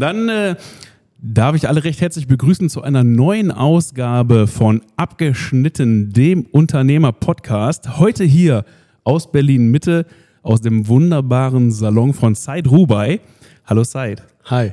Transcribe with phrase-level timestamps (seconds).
[0.00, 0.56] Dann äh,
[1.20, 7.98] darf ich alle recht herzlich begrüßen zu einer neuen Ausgabe von Abgeschnitten, dem Unternehmer-Podcast.
[7.98, 8.64] Heute hier
[9.04, 10.06] aus Berlin-Mitte,
[10.42, 13.20] aus dem wunderbaren Salon von Said Rubai.
[13.66, 14.22] Hallo Said.
[14.46, 14.72] Hi.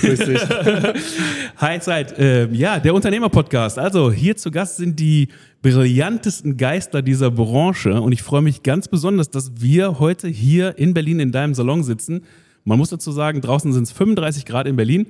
[0.00, 0.40] Grüß dich.
[1.58, 2.18] Hi Said.
[2.18, 3.78] Äh, ja, der Unternehmer-Podcast.
[3.78, 5.28] Also hier zu Gast sind die
[5.60, 10.94] brillantesten Geister dieser Branche und ich freue mich ganz besonders, dass wir heute hier in
[10.94, 12.22] Berlin in deinem Salon sitzen.
[12.68, 15.06] Man muss dazu sagen, draußen sind es 35 Grad in Berlin.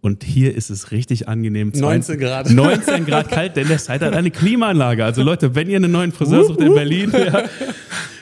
[0.00, 1.72] Und hier ist es richtig angenehm.
[1.74, 2.48] 19 Grad.
[2.54, 5.04] 19 Grad kalt, denn der Site hat eine Klimaanlage.
[5.04, 7.44] Also Leute, wenn ihr einen neuen Friseur sucht in Berlin, ja,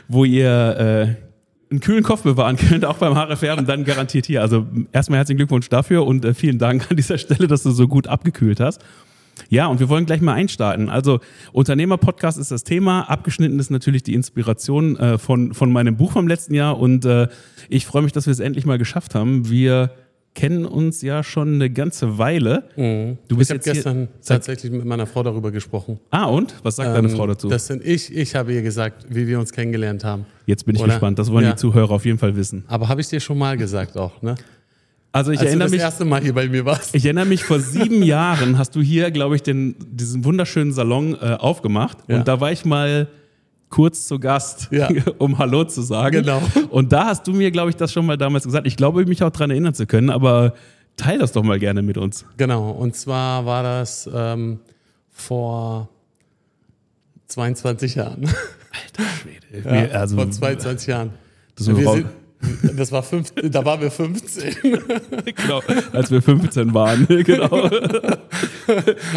[0.09, 4.41] wo ihr äh, einen kühlen Kopf bewahren könnt, auch beim Haare färben, dann garantiert hier.
[4.41, 7.87] Also erstmal herzlichen Glückwunsch dafür und äh, vielen Dank an dieser Stelle, dass du so
[7.87, 8.83] gut abgekühlt hast.
[9.49, 10.89] Ja, und wir wollen gleich mal einstarten.
[10.89, 11.21] Also
[11.53, 13.03] Unternehmer-Podcast ist das Thema.
[13.03, 16.79] Abgeschnitten ist natürlich die Inspiration äh, von, von meinem Buch vom letzten Jahr.
[16.79, 17.29] Und äh,
[17.69, 19.49] ich freue mich, dass wir es endlich mal geschafft haben.
[19.49, 19.91] Wir
[20.39, 22.65] kennen uns ja schon eine ganze Weile.
[22.77, 23.19] Mhm.
[23.27, 25.99] Du bist ich habe gestern tatsächlich mit meiner Frau darüber gesprochen.
[26.11, 26.55] Ah, und?
[26.63, 27.49] Was sagt ähm, deine Frau dazu?
[27.49, 28.15] Das sind ich.
[28.15, 30.27] Ich habe ihr gesagt, wie wir uns kennengelernt haben.
[30.47, 30.93] Jetzt bin ich Oder?
[30.93, 31.19] gespannt.
[31.19, 31.53] Das wollen ja.
[31.53, 32.65] die Zuhörer auf jeden Fall wissen.
[32.69, 34.37] Aber habe ich dir schon mal gesagt auch, ne?
[35.19, 35.81] Also ich Als erinnere du das mich.
[35.81, 36.95] erste Mal hier bei mir warst.
[36.95, 41.15] Ich erinnere mich, vor sieben Jahren hast du hier, glaube ich, den, diesen wunderschönen Salon
[41.15, 41.99] äh, aufgemacht.
[42.07, 42.19] Ja.
[42.19, 43.09] Und da war ich mal
[43.69, 44.89] kurz zu Gast, ja.
[45.19, 46.23] um Hallo zu sagen.
[46.23, 46.41] Genau.
[46.71, 48.69] Und da hast du mir, glaube ich, das schon mal damals gesagt.
[48.69, 50.55] Ich glaube, mich auch daran erinnern zu können, aber
[50.97, 52.25] teil das doch mal gerne mit uns.
[52.37, 52.71] Genau.
[52.71, 54.61] Und zwar war das ähm,
[55.11, 55.89] vor
[57.27, 58.23] 22 Jahren.
[58.23, 59.39] Alter Schwede.
[59.91, 61.11] Ja, also, vor 22 Jahren.
[61.57, 62.07] Das wir sind,
[62.77, 64.57] das war fünf, da waren wir 15.
[64.63, 65.61] genau,
[65.93, 67.07] als wir 15 waren.
[67.25, 67.71] genau.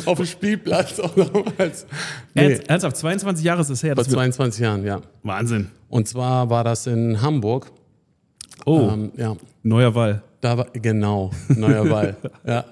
[0.06, 1.86] Auf dem Spielplatz auch damals.
[2.34, 2.60] Nee.
[2.68, 3.96] Ernsthaft, 22 Jahre ist es her.
[3.96, 5.02] Vor 22 Jahren, ja.
[5.24, 5.70] Wahnsinn.
[5.90, 7.72] Und zwar war das in Hamburg.
[8.66, 9.36] Oh, ähm, ja.
[9.64, 10.24] Neuer Wall.
[10.40, 12.18] Da war, genau, Neuer Wall.
[12.46, 12.66] ja.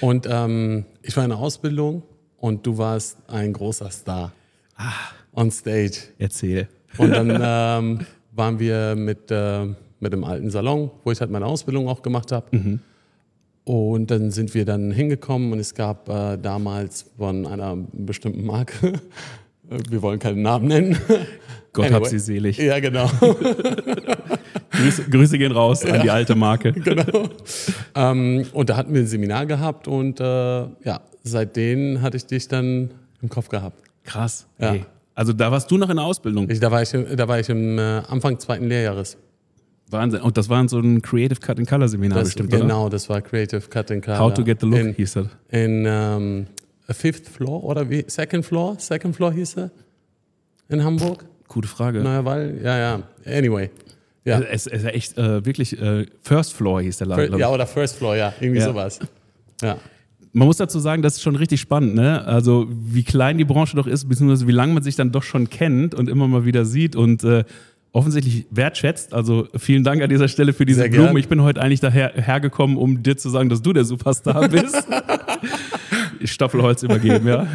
[0.00, 2.02] Und ähm, ich war in der Ausbildung
[2.38, 4.32] und du warst ein großer Star.
[4.76, 4.92] Ah.
[5.34, 5.98] On stage.
[6.18, 6.68] Erzähl.
[6.98, 9.66] Und dann ähm, waren wir mit, äh,
[10.00, 12.56] mit dem alten Salon, wo ich halt meine Ausbildung auch gemacht habe.
[12.56, 12.80] Mhm.
[13.64, 18.94] Und dann sind wir dann hingekommen und es gab äh, damals von einer bestimmten Marke,
[19.88, 20.98] wir wollen keinen Namen nennen.
[21.72, 22.00] Gott anyway.
[22.00, 22.58] hab sie selig.
[22.58, 23.10] Ja, genau.
[24.72, 26.72] Grüße, Grüße, gehen raus an ja, die alte Marke.
[26.72, 27.30] Genau.
[27.94, 32.48] Ähm, und da hatten wir ein Seminar gehabt und äh, ja, seitdem hatte ich dich
[32.48, 32.90] dann
[33.22, 33.76] im Kopf gehabt.
[34.04, 34.46] Krass.
[34.58, 34.72] Ja.
[34.72, 34.84] Hey.
[35.22, 36.50] Also da warst du noch in der Ausbildung?
[36.50, 39.16] Ich, da war ich, da war ich im äh, Anfang zweiten Lehrjahres.
[39.88, 40.20] Wahnsinn.
[40.20, 42.90] Und das war so ein Creative Cut and Color Seminar das, bestimmt, Genau, oder?
[42.90, 44.18] das war Creative Cut and Color.
[44.18, 45.26] How to get the look in, hieß das.
[45.50, 46.46] In um,
[46.88, 48.04] Fifth Floor oder wie?
[48.08, 48.74] Second Floor?
[48.80, 49.70] Second Floor hieß er?
[50.68, 51.24] In Hamburg?
[51.46, 52.00] Gute Frage.
[52.00, 53.02] Naja, weil, ja, ja.
[53.24, 53.70] Anyway.
[54.24, 54.40] Ja.
[54.40, 57.38] Es, es ist echt äh, wirklich äh, First Floor hieß der Laden.
[57.38, 58.34] Ja, oder First Floor, ja.
[58.40, 58.66] Irgendwie ja.
[58.66, 58.98] sowas.
[59.62, 59.78] Ja
[60.32, 62.24] man muss dazu sagen, das ist schon richtig spannend, ne?
[62.24, 65.50] Also wie klein die Branche doch ist, beziehungsweise wie lange man sich dann doch schon
[65.50, 67.44] kennt und immer mal wieder sieht und äh,
[67.92, 69.12] offensichtlich wertschätzt.
[69.12, 71.08] Also vielen Dank an dieser Stelle für diese Sehr Blumen.
[71.08, 71.16] Gern.
[71.18, 74.86] Ich bin heute eigentlich daher hergekommen, um dir zu sagen, dass du der Superstar bist.
[76.24, 77.46] Staffelholz übergeben, ja.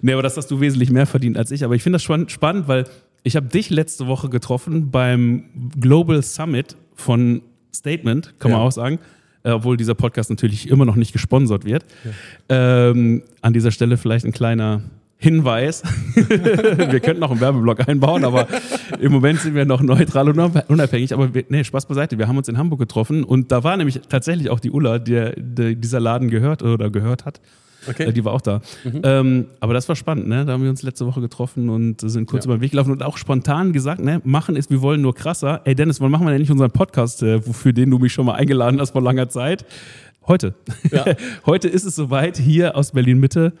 [0.00, 1.64] Nee, aber das hast du wesentlich mehr verdient als ich.
[1.64, 2.84] Aber ich finde das spannend, weil
[3.24, 5.44] ich habe dich letzte Woche getroffen beim
[5.80, 7.42] Global Summit von
[7.74, 9.00] Statement, kann man auch sagen
[9.50, 11.84] obwohl dieser Podcast natürlich immer noch nicht gesponsert wird.
[12.48, 12.90] Ja.
[12.90, 14.82] Ähm, an dieser Stelle vielleicht ein kleiner
[15.22, 15.84] Hinweis.
[16.14, 18.48] wir könnten noch einen Werbeblock einbauen, aber
[18.98, 20.38] im Moment sind wir noch neutral und
[20.68, 21.14] unabhängig.
[21.14, 22.18] Aber wir, nee, Spaß beiseite.
[22.18, 25.34] Wir haben uns in Hamburg getroffen und da war nämlich tatsächlich auch die Ulla, der,
[25.36, 27.40] der dieser Laden gehört oder gehört hat.
[27.88, 28.04] Okay.
[28.04, 28.60] Äh, die war auch da.
[28.84, 29.00] Mhm.
[29.04, 30.44] Ähm, aber das war spannend, ne?
[30.44, 32.50] Da haben wir uns letzte Woche getroffen und sind kurz ja.
[32.50, 35.60] über den Weg gelaufen und auch spontan gesagt, ne, machen ist, wir wollen nur krasser.
[35.64, 38.26] Ey Dennis, wann machen wir denn nicht unseren Podcast, äh, für den du mich schon
[38.26, 39.64] mal eingeladen hast vor langer Zeit?
[40.26, 40.54] Heute.
[40.90, 41.04] Ja.
[41.46, 43.52] Heute ist es soweit, hier aus Berlin Mitte.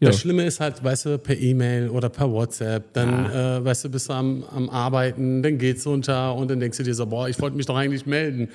[0.00, 0.08] Ja.
[0.08, 3.58] Das Schlimme ist halt, weißt du, per E-Mail oder per WhatsApp, dann, ah.
[3.58, 6.84] äh, weißt du, bist du am, am Arbeiten, dann geht's unter und dann denkst du
[6.84, 8.48] dir so, boah, ich wollte mich doch eigentlich melden.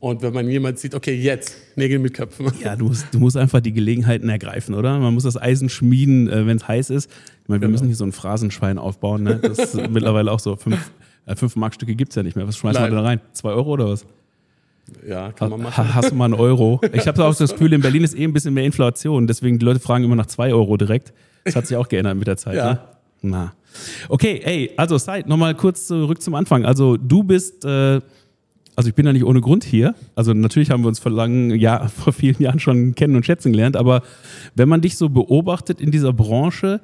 [0.00, 2.50] Und wenn man jemand sieht, okay, jetzt Nägel mit Köpfen.
[2.64, 4.98] Ja, du musst, du musst einfach die Gelegenheiten ergreifen, oder?
[4.98, 7.10] Man muss das Eisen schmieden, äh, wenn es heiß ist.
[7.42, 7.72] Ich meine, wir genau.
[7.72, 9.22] müssen hier so ein Phrasenschwein aufbauen.
[9.22, 9.36] Ne?
[9.36, 10.56] Das ist mittlerweile auch so.
[10.56, 10.90] Fünf,
[11.26, 12.48] äh, fünf Markstücke gibt es ja nicht mehr.
[12.48, 13.20] Was schmeißt man da rein?
[13.34, 14.06] Zwei Euro oder was?
[15.06, 15.94] Ja, kann man machen.
[15.94, 16.80] Hast du mal einen Euro?
[16.94, 19.26] Ich habe auch das Gefühl, in Berlin ist eh ein bisschen mehr Inflation.
[19.26, 21.12] Deswegen die Leute fragen immer nach zwei Euro direkt.
[21.44, 22.56] Das hat sich auch geändert mit der Zeit.
[22.56, 22.72] Ja.
[22.72, 22.80] Ne?
[23.20, 23.52] Na.
[24.08, 26.64] Okay, ey, also Side, nochmal kurz zurück zum Anfang.
[26.64, 27.66] Also du bist...
[27.66, 28.00] Äh,
[28.76, 29.94] also ich bin ja nicht ohne Grund hier.
[30.14, 33.52] Also natürlich haben wir uns vor langen Jahr, vor vielen Jahren schon kennen und schätzen
[33.52, 34.02] gelernt, aber
[34.54, 36.80] wenn man dich so beobachtet in dieser Branche,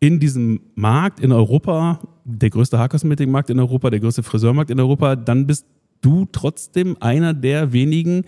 [0.00, 5.16] in diesem Markt in Europa, der größte Haarkosmetikmarkt in Europa, der größte Friseurmarkt in Europa,
[5.16, 5.66] dann bist
[6.00, 8.24] du trotzdem einer der wenigen,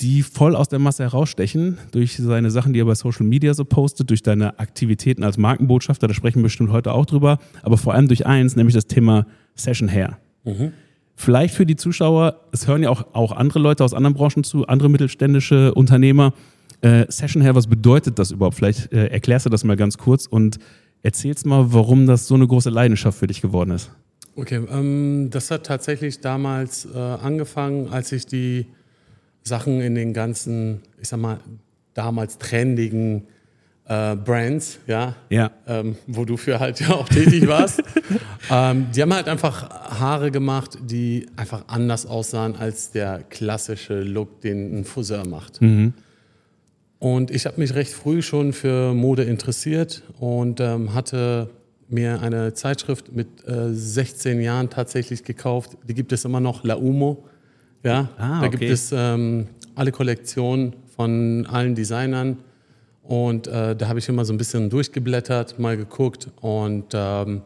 [0.00, 3.64] die voll aus der Masse herausstechen durch seine Sachen, die er bei Social Media so
[3.64, 7.94] postet, durch deine Aktivitäten als Markenbotschafter, da sprechen wir bestimmt heute auch drüber, aber vor
[7.94, 10.18] allem durch eins, nämlich das Thema Session Hair.
[10.44, 10.72] Mhm.
[11.16, 14.66] Vielleicht für die Zuschauer, es hören ja auch, auch andere Leute aus anderen Branchen zu,
[14.66, 16.34] andere mittelständische Unternehmer.
[16.80, 18.56] Äh, Session Hair, was bedeutet das überhaupt?
[18.56, 20.58] Vielleicht äh, erklärst du das mal ganz kurz und
[21.02, 23.90] erzählst mal, warum das so eine große Leidenschaft für dich geworden ist.
[24.36, 28.66] Okay, ähm, das hat tatsächlich damals äh, angefangen, als ich die
[29.44, 31.38] Sachen in den ganzen, ich sag mal,
[31.92, 33.28] damals trendigen
[33.86, 35.50] äh, Brands, ja, ja.
[35.66, 37.82] Ähm, wo du für halt ja auch tätig warst.
[38.50, 39.68] ähm, die haben halt einfach
[40.00, 45.60] Haare gemacht, die einfach anders aussahen als der klassische Look, den ein Friseur macht.
[45.60, 45.92] Mhm.
[46.98, 51.50] Und ich habe mich recht früh schon für Mode interessiert und ähm, hatte
[51.88, 55.76] mir eine Zeitschrift mit äh, 16 Jahren tatsächlich gekauft.
[55.86, 57.24] Die gibt es immer noch, La Umo.
[57.82, 62.38] Ja, ah, da gibt es ähm, alle Kollektionen von allen Designern.
[63.04, 66.28] Und äh, da habe ich immer so ein bisschen durchgeblättert, mal geguckt.
[66.40, 67.42] Und ähm,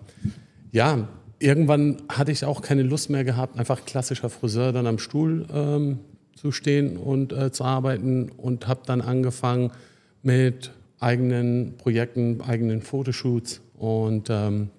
[0.70, 1.08] ja,
[1.40, 5.98] irgendwann hatte ich auch keine Lust mehr gehabt, einfach klassischer Friseur dann am Stuhl ähm,
[6.36, 8.30] zu stehen und äh, zu arbeiten.
[8.36, 9.72] Und habe dann angefangen
[10.22, 10.70] mit
[11.00, 13.60] eigenen Projekten, eigenen Fotoshoots.
[13.76, 14.70] Und ähm,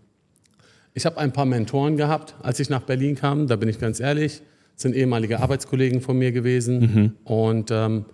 [0.94, 4.00] ich habe ein paar Mentoren gehabt, als ich nach Berlin kam, da bin ich ganz
[4.00, 4.42] ehrlich
[4.80, 6.80] sind ehemalige Arbeitskollegen von mir gewesen.
[6.80, 7.12] Mhm.
[7.26, 8.06] Und ähm,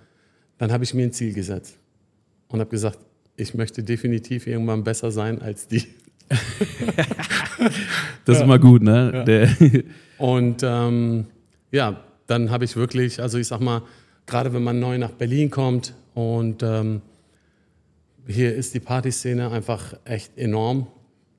[0.58, 1.78] dann habe ich mir ein Ziel gesetzt
[2.56, 3.00] und habe gesagt,
[3.38, 5.84] ich möchte definitiv irgendwann besser sein als die.
[8.26, 9.26] das ist immer gut, ne?
[9.28, 9.80] Ja.
[10.18, 11.26] Und ähm,
[11.72, 13.82] ja, dann habe ich wirklich, also ich sag mal,
[14.26, 17.02] gerade wenn man neu nach Berlin kommt und ähm,
[18.26, 20.88] hier ist die Partyszene einfach echt enorm.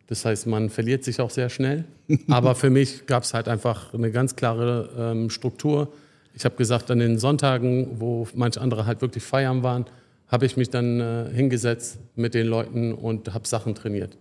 [0.07, 1.85] Das heißt, man verliert sich auch sehr schnell.
[2.29, 5.89] Aber für mich gab es halt einfach eine ganz klare ähm, Struktur.
[6.35, 9.87] Ich habe gesagt, an den Sonntagen, wo manche andere halt wirklich feiern waren,
[10.29, 14.17] habe ich mich dann äh, hingesetzt mit den Leuten und habe Sachen trainiert,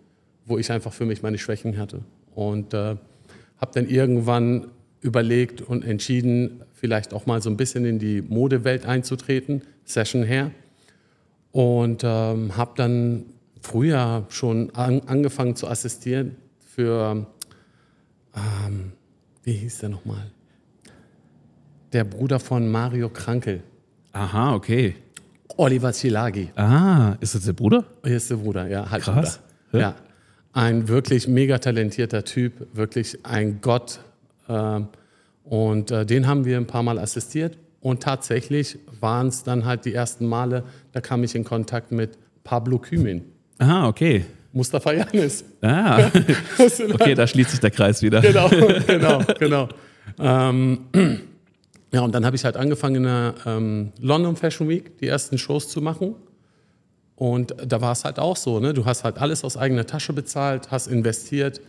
[0.46, 2.02] wo ich einfach für mich meine Schwächen hatte.
[2.34, 2.96] Und äh,
[3.57, 4.68] habe dann irgendwann
[5.02, 10.52] überlegt und entschieden, vielleicht auch mal so ein bisschen in die Modewelt einzutreten, Session her.
[11.52, 13.25] Und ähm, habe dann
[13.62, 17.25] früher schon an, angefangen zu assistieren für,
[18.36, 18.92] ähm,
[19.44, 20.31] wie hieß der nochmal?
[21.94, 23.63] Der Bruder von Mario Krankel.
[24.12, 24.96] Aha, okay.
[25.57, 26.50] Oliver Zilagi.
[26.56, 27.86] Ah, ist das der Bruder?
[28.04, 28.90] Hier ist der Bruder, ja.
[28.90, 29.40] Halt Krass.
[29.72, 29.80] Ja.
[29.80, 29.96] ja.
[30.54, 34.00] Ein wirklich mega talentierter Typ, wirklich ein Gott.
[34.48, 34.88] Ähm,
[35.44, 37.57] und äh, den haben wir ein paar Mal assistiert.
[37.81, 42.18] Und tatsächlich waren es dann halt die ersten Male, da kam ich in Kontakt mit
[42.44, 43.24] Pablo Kümin.
[43.60, 44.25] Aha, okay.
[44.54, 45.44] Mustafa Janis.
[45.62, 46.10] Ah,
[46.94, 48.22] okay, da schließt sich der Kreis wieder.
[48.22, 48.50] Genau,
[48.88, 49.69] genau, genau.
[50.18, 50.80] Ähm,
[51.92, 55.38] ja, und dann habe ich halt angefangen in der ähm, London Fashion Week die ersten
[55.38, 56.16] Shows zu machen.
[57.16, 58.74] Und da war es halt auch so, ne?
[58.74, 61.62] du hast halt alles aus eigener Tasche bezahlt, hast investiert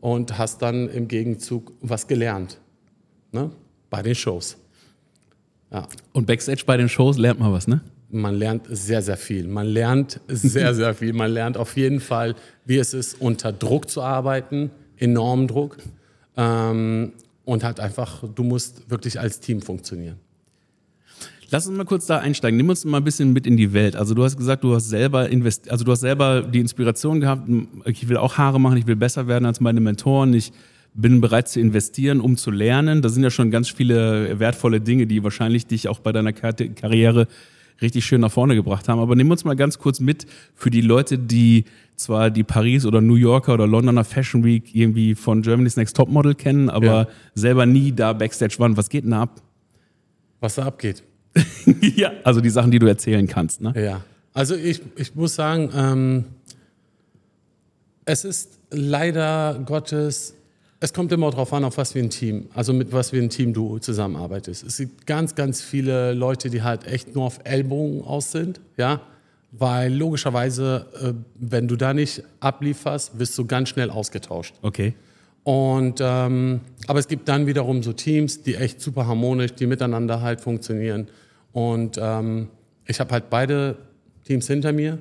[0.00, 2.58] und hast dann im Gegenzug was gelernt
[3.32, 3.50] ne?
[3.90, 4.56] bei den Shows.
[5.70, 5.86] Ja.
[6.12, 7.82] Und Backstage bei den Shows lernt man was, ne?
[8.14, 9.46] man lernt sehr, sehr viel.
[9.46, 11.12] Man lernt sehr, sehr viel.
[11.12, 15.76] Man lernt auf jeden Fall, wie es ist, unter Druck zu arbeiten, enormen Druck.
[16.36, 17.12] Ähm,
[17.44, 20.16] und halt einfach, du musst wirklich als Team funktionieren.
[21.50, 22.56] Lass uns mal kurz da einsteigen.
[22.56, 23.96] Nimm uns mal ein bisschen mit in die Welt.
[23.96, 27.48] Also du hast gesagt, du hast selber invest also du hast selber die Inspiration gehabt,
[27.84, 30.52] ich will auch Haare machen, ich will besser werden als meine Mentoren, ich
[30.94, 33.02] bin bereit zu investieren, um zu lernen.
[33.02, 37.26] Da sind ja schon ganz viele wertvolle Dinge, die wahrscheinlich dich auch bei deiner Karriere
[37.82, 38.98] richtig schön nach vorne gebracht haben.
[39.00, 41.64] Aber nehmen wir uns mal ganz kurz mit für die Leute, die
[41.96, 46.34] zwar die Paris oder New Yorker oder Londoner Fashion Week irgendwie von Germany's Next Topmodel
[46.34, 47.08] kennen, aber ja.
[47.34, 48.76] selber nie da Backstage waren.
[48.76, 49.40] Was geht denn da ab?
[50.40, 51.02] Was da abgeht?
[51.96, 53.60] ja, also die Sachen, die du erzählen kannst.
[53.60, 53.72] Ne?
[53.76, 54.00] Ja,
[54.32, 56.24] also ich, ich muss sagen, ähm,
[58.04, 60.34] es ist leider Gottes
[60.84, 63.30] es kommt immer darauf an, auf was für ein Team, also mit was für ein
[63.30, 64.64] Team du zusammenarbeitest.
[64.64, 69.00] Es gibt ganz, ganz viele Leute, die halt echt nur auf Ellbogen aus sind, ja,
[69.50, 74.56] weil logischerweise, äh, wenn du da nicht ablieferst, wirst du ganz schnell ausgetauscht.
[74.60, 74.92] Okay.
[75.42, 80.20] Und ähm, aber es gibt dann wiederum so Teams, die echt super harmonisch, die miteinander
[80.20, 81.08] halt funktionieren.
[81.52, 82.48] Und ähm,
[82.86, 83.76] ich habe halt beide
[84.24, 84.98] Teams hinter mir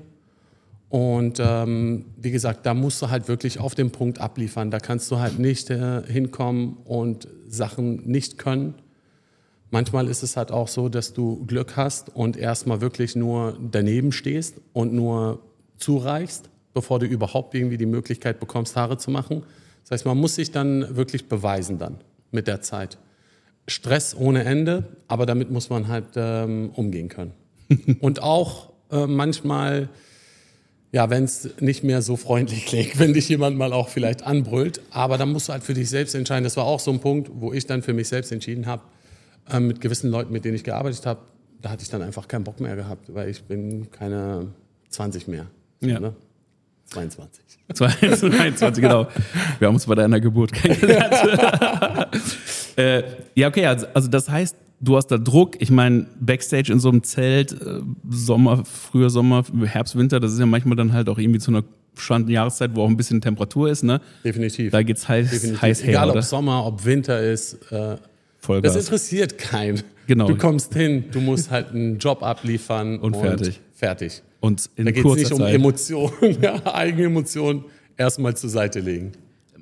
[0.93, 4.69] und ähm, wie gesagt, da musst du halt wirklich auf den Punkt abliefern.
[4.69, 8.75] Da kannst du halt nicht äh, hinkommen und Sachen nicht können.
[9.71, 14.12] Manchmal ist es halt auch so, dass du Glück hast und erstmal wirklich nur daneben
[14.12, 15.39] stehst und nur
[15.77, 19.41] zureichst, bevor du überhaupt irgendwie die Möglichkeit bekommst, Haare zu machen.
[19.81, 23.00] Das heißt, man muss sich dann wirklich beweisen dann mit der Zeit.
[23.67, 27.31] Stress ohne Ende, aber damit muss man halt ähm, umgehen können.
[28.00, 29.89] Und auch äh, manchmal,
[30.93, 34.79] ja, wenn es nicht mehr so freundlich klingt, wenn dich jemand mal auch vielleicht anbrüllt,
[34.91, 36.43] aber dann musst du halt für dich selbst entscheiden.
[36.43, 38.83] Das war auch so ein Punkt, wo ich dann für mich selbst entschieden habe,
[39.51, 41.21] äh, mit gewissen Leuten, mit denen ich gearbeitet habe,
[41.62, 44.47] da hatte ich dann einfach keinen Bock mehr gehabt, weil ich bin keine
[44.89, 45.47] 20 mehr.
[45.81, 46.00] Ja.
[46.00, 46.13] Ne?
[46.85, 47.43] 22.
[47.73, 49.07] 22, genau.
[49.57, 51.15] Wir haben uns bei deiner Geburt kennengelernt.
[52.77, 55.56] äh, ja, okay, also, also das heißt, du hast da Druck.
[55.62, 60.40] Ich meine, Backstage in so einem Zelt, äh, Sommer, früher Sommer, Herbst, Winter, das ist
[60.40, 61.63] ja manchmal dann halt auch irgendwie zu einer
[61.98, 64.02] spannenden Jahreszeit, wo auch ein bisschen Temperatur ist, ne?
[64.24, 64.72] Definitiv.
[64.72, 65.62] Da geht's heiß, Definitiv.
[65.62, 66.20] heiß her, Egal oder?
[66.20, 67.72] ob Sommer, ob Winter ist.
[67.72, 67.98] Äh,
[68.40, 68.74] Vollgas.
[68.74, 69.82] das interessiert keinen.
[70.08, 70.28] Genau.
[70.28, 73.62] Du kommst hin, du musst halt einen Job abliefern Und fertig.
[73.74, 74.22] fertig.
[74.42, 75.54] Und in Da geht es nicht um Zeit.
[75.56, 76.12] Emotionen,
[76.42, 77.63] ja, eigene Emotionen
[77.96, 79.13] erstmal zur Seite legen.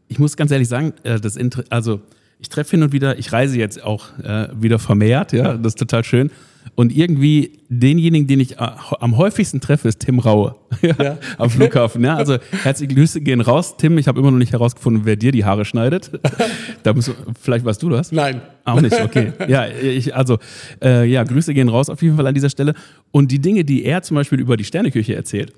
[0.08, 2.01] ich muss ganz ehrlich sagen, äh, das Inter also
[2.41, 5.79] ich treffe hin und wieder, ich reise jetzt auch äh, wieder vermehrt, ja, das ist
[5.79, 6.31] total schön.
[6.75, 8.67] Und irgendwie denjenigen, den ich äh,
[9.00, 11.17] am häufigsten treffe, ist Tim Raue ja, Ja.
[11.39, 12.03] am Flughafen.
[12.03, 13.98] Ja, also herzliche Grüße gehen raus, Tim.
[13.98, 16.12] Ich habe immer noch nicht herausgefunden, wer dir die Haare schneidet.
[16.83, 18.12] da musst du, vielleicht weißt du das.
[18.12, 18.41] Nein.
[18.63, 19.33] Auch nicht, okay.
[19.48, 20.38] Ja, ich, also,
[20.83, 22.75] äh, ja, Grüße gehen raus auf jeden Fall an dieser Stelle.
[23.10, 25.53] Und die Dinge, die er zum Beispiel über die Sterneküche erzählt,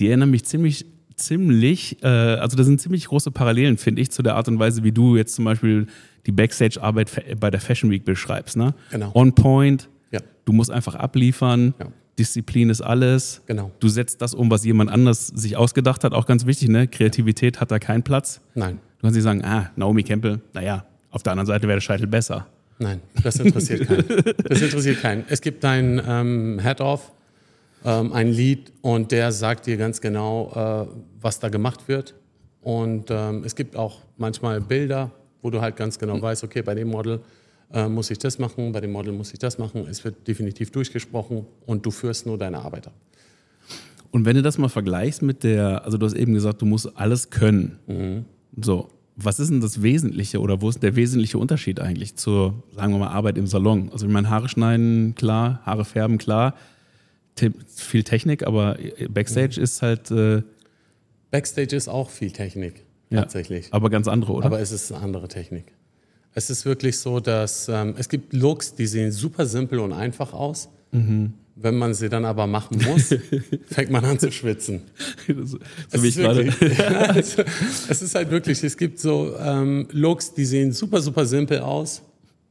[0.00, 4.22] die erinnern mich ziemlich, ziemlich, äh, also da sind ziemlich große Parallelen, finde ich, zu
[4.24, 5.86] der Art und Weise, wie du jetzt zum Beispiel
[6.26, 8.56] die Backstage-Arbeit bei der Fashion Week beschreibst.
[8.56, 8.74] Ne?
[8.90, 9.10] Genau.
[9.14, 10.20] On point, Ja.
[10.44, 11.74] du musst einfach abliefern.
[11.78, 11.86] Ja.
[12.18, 13.40] Disziplin ist alles.
[13.46, 13.70] Genau.
[13.80, 16.12] Du setzt das um, was jemand anders sich ausgedacht hat.
[16.12, 16.86] Auch ganz wichtig, ne?
[16.86, 18.40] Kreativität hat da keinen Platz.
[18.54, 18.78] Nein.
[18.98, 22.06] Du kannst nicht sagen, ah, Naomi Campbell, naja, auf der anderen Seite wäre der Scheitel
[22.06, 22.46] besser.
[22.78, 24.04] Nein, das interessiert keinen.
[24.48, 25.24] Das interessiert keinen.
[25.28, 27.12] Es gibt ein ähm, Head-Off,
[27.84, 32.14] ähm, ein Lead und der sagt dir ganz genau, äh, was da gemacht wird.
[32.60, 35.10] Und ähm, es gibt auch manchmal Bilder,
[35.42, 37.20] wo du halt ganz genau weißt, okay, bei dem Model
[37.72, 39.86] äh, muss ich das machen, bei dem Model muss ich das machen.
[39.88, 42.94] Es wird definitiv durchgesprochen und du führst nur deine Arbeit ab.
[44.10, 46.96] Und wenn du das mal vergleichst mit der, also du hast eben gesagt, du musst
[46.96, 47.78] alles können.
[47.86, 48.24] Mhm.
[48.62, 52.92] So, was ist denn das Wesentliche oder wo ist der wesentliche Unterschied eigentlich zur, sagen
[52.92, 53.88] wir mal, Arbeit im Salon?
[53.90, 56.54] Also ich meine, Haare schneiden, klar, Haare färben, klar,
[57.34, 58.76] Te- viel Technik, aber
[59.08, 59.64] Backstage Mhm.
[59.64, 60.42] ist halt, äh,
[61.30, 63.68] Backstage ist auch viel Technik, ja, tatsächlich.
[63.70, 64.46] aber ganz andere, oder?
[64.46, 65.72] Aber es ist eine andere Technik.
[66.34, 70.32] Es ist wirklich so, dass ähm, es gibt Looks, die sehen super simpel und einfach
[70.32, 70.68] aus.
[70.90, 71.34] Mhm.
[71.54, 73.14] Wenn man sie dann aber machen muss,
[73.66, 74.82] fängt man an zu schwitzen.
[75.26, 75.58] so
[75.90, 77.14] Es ist, wirklich, Ja,
[77.88, 82.02] es, ist halt wirklich, es gibt so ähm, Looks, die sehen super, super simpel aus.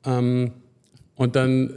[0.06, 0.52] Ähm,
[1.16, 1.72] und dann,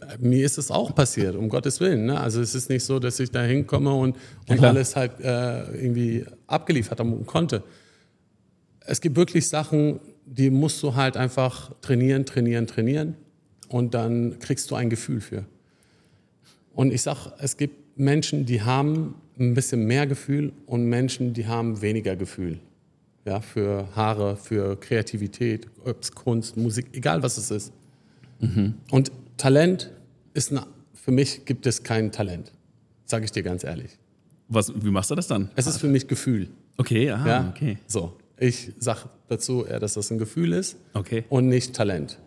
[0.00, 2.06] äh, mir ist es auch passiert, um Gottes Willen.
[2.06, 2.18] Ne?
[2.18, 4.16] Also es ist nicht so, dass ich da hinkomme und,
[4.48, 4.70] und klar.
[4.70, 7.62] alles halt äh, irgendwie abgeliefert haben konnte.
[8.90, 13.14] Es gibt wirklich Sachen, die musst du halt einfach trainieren, trainieren, trainieren
[13.68, 15.44] und dann kriegst du ein Gefühl für.
[16.74, 21.46] Und ich sag, es gibt Menschen, die haben ein bisschen mehr Gefühl und Menschen, die
[21.46, 22.58] haben weniger Gefühl.
[23.24, 25.68] Ja, für Haare, für Kreativität,
[26.16, 27.72] Kunst, Musik, egal was es ist.
[28.90, 29.90] Und Talent
[30.34, 32.50] ist, eine, für mich gibt es kein Talent.
[33.04, 33.98] Sage ich dir ganz ehrlich.
[34.48, 35.48] Was, wie machst du das dann?
[35.54, 36.48] Es ist für mich Gefühl.
[36.76, 37.48] Okay, aha, Ja?
[37.54, 37.78] Okay.
[37.86, 38.16] So.
[38.42, 41.24] Ich sage dazu eher, dass das ein Gefühl ist Okay.
[41.28, 42.18] und nicht Talent.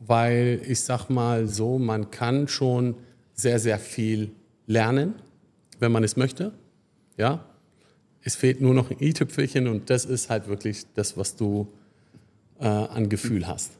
[0.00, 2.96] Weil ich sag mal so, man kann schon
[3.34, 4.32] sehr, sehr viel
[4.66, 5.14] lernen,
[5.78, 6.52] wenn man es möchte.
[7.16, 7.44] Ja.
[8.20, 11.68] Es fehlt nur noch ein i-Tüpfelchen und das ist halt wirklich das, was du
[12.60, 13.70] äh, an Gefühl hast.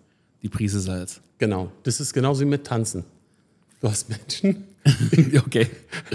[0.43, 1.21] Die Prise Salz.
[1.39, 1.73] Genau.
[1.83, 3.05] Das ist genauso wie mit Tanzen.
[3.81, 4.65] Du hast Menschen,
[5.45, 5.67] okay.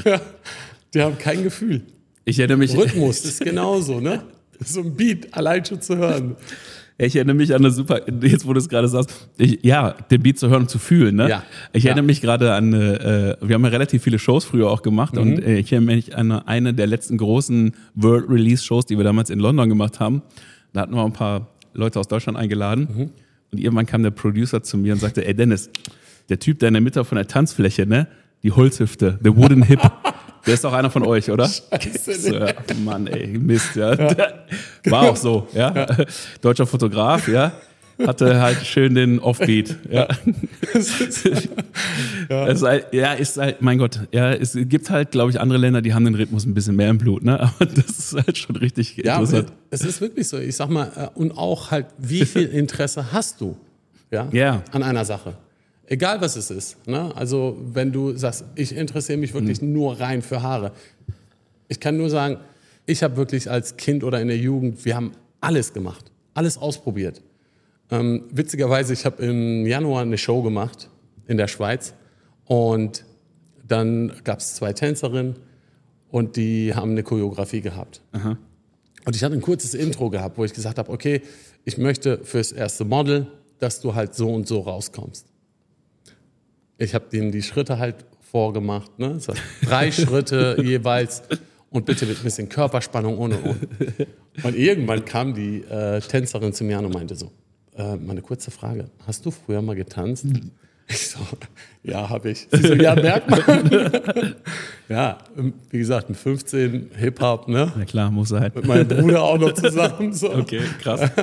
[0.93, 1.81] die haben kein Gefühl.
[2.23, 4.23] Ich erinnere mich, Rhythmus ist genauso, ne?
[4.59, 6.35] So ein Beat allein schon zu hören.
[6.99, 9.91] Ja, ich erinnere mich an eine super, jetzt wo du es gerade sagst, ich, ja,
[10.11, 11.15] den Beat zu hören und zu fühlen.
[11.15, 11.29] Ne?
[11.29, 11.43] Ja.
[11.73, 11.89] Ich Ja.
[11.89, 15.37] erinnere mich gerade an, äh, wir haben ja relativ viele Shows früher auch gemacht und
[15.37, 15.43] Mhm.
[15.43, 19.03] äh, ich erinnere mich an eine, eine der letzten großen World Release Shows, die wir
[19.03, 20.21] damals in London gemacht haben.
[20.73, 23.09] Da hatten wir ein paar Leute aus Deutschland eingeladen Mhm.
[23.51, 25.69] und irgendwann kam der Producer zu mir und sagte, ey Dennis,
[26.29, 28.07] der Typ da in der Mitte von der Tanzfläche, ne,
[28.43, 29.79] die Holzhüfte, the wooden hip,
[30.45, 31.47] der ist auch einer von euch, oder?
[31.71, 33.97] Scheiße, So, ja, Mann, ey, Mist, ja.
[34.85, 35.87] War auch so, ja.
[36.41, 37.51] Deutscher Fotograf, ja.
[38.07, 40.07] Hatte halt schön den Offbeat, ja.
[42.29, 42.45] ja.
[42.47, 45.81] Ist halt, ja, ist halt, mein Gott, ja, es gibt halt, glaube ich, andere Länder,
[45.81, 47.39] die haben den Rhythmus ein bisschen mehr im Blut, ne?
[47.59, 49.53] Aber das ist halt schon richtig Ja, interessant.
[49.69, 50.37] es ist wirklich so.
[50.37, 53.57] Ich sag mal, äh, und auch halt, wie viel Interesse hast du
[54.11, 54.63] ja, Ja.
[54.71, 55.33] an einer Sache?
[55.87, 56.87] Egal was es ist.
[56.87, 57.15] Ne?
[57.15, 60.71] Also, wenn du sagst, ich interessiere mich wirklich nur rein für Haare.
[61.67, 62.37] Ich kann nur sagen,
[62.85, 65.11] ich habe wirklich als Kind oder in der Jugend, wir haben
[65.41, 67.21] alles gemacht, alles ausprobiert.
[67.91, 70.89] Ähm, witzigerweise, ich habe im Januar eine Show gemacht
[71.27, 71.93] in der Schweiz
[72.45, 73.05] und
[73.67, 75.35] dann gab es zwei Tänzerinnen
[76.09, 78.01] und die haben eine Choreografie gehabt.
[78.11, 78.37] Aha.
[79.05, 81.21] Und ich hatte ein kurzes Intro gehabt, wo ich gesagt habe, okay,
[81.65, 83.27] ich möchte fürs erste Model,
[83.59, 85.32] dass du halt so und so rauskommst.
[86.83, 89.19] Ich habe denen die Schritte halt vorgemacht, ne?
[89.19, 91.23] So drei Schritte jeweils
[91.69, 93.45] und bitte mit ein bisschen Körperspannung und und
[94.43, 94.55] und.
[94.55, 97.31] Irgendwann kam die äh, Tänzerin zu mir an und meinte so,
[97.75, 100.25] äh, mal eine kurze Frage, hast du früher mal getanzt?
[100.87, 101.19] Ich so,
[101.83, 102.47] ja, habe ich.
[102.51, 104.35] Sie so, ja, merkt man.
[104.89, 105.17] ja,
[105.69, 107.71] wie gesagt, mit 15 Hip-Hop, ne?
[107.75, 108.51] Na klar, muss sein.
[108.53, 110.13] Mit meinem Bruder auch noch zusammen.
[110.13, 110.33] So.
[110.33, 111.09] Okay, krass.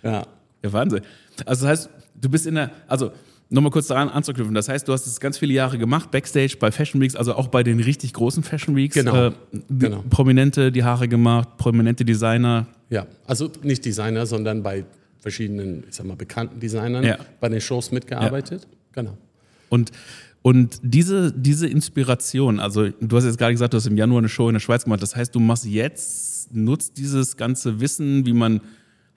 [0.00, 0.24] Ja.
[0.62, 1.00] Ja, Wahnsinn.
[1.44, 3.10] Also das heißt, du bist in der, also
[3.50, 6.70] nochmal kurz daran anzuknüpfen, das heißt, du hast es ganz viele Jahre gemacht, Backstage bei
[6.70, 8.94] Fashion Weeks, also auch bei den richtig großen Fashion Weeks.
[8.94, 9.28] Genau.
[9.28, 9.32] Äh,
[9.70, 10.04] Genau.
[10.10, 12.66] Prominente die Haare gemacht, prominente Designer.
[12.90, 14.84] Ja, also nicht Designer, sondern bei
[15.20, 17.18] verschiedenen, ich sag mal, bekannten Designern Ja.
[17.40, 18.66] bei den Shows mitgearbeitet.
[18.92, 19.16] Genau.
[19.68, 19.92] Und,
[20.42, 24.28] und diese, diese Inspiration, also du hast jetzt gerade gesagt, du hast im Januar eine
[24.28, 28.32] Show in der Schweiz gemacht, das heißt, du machst jetzt, nutzt dieses ganze Wissen, wie
[28.32, 28.60] man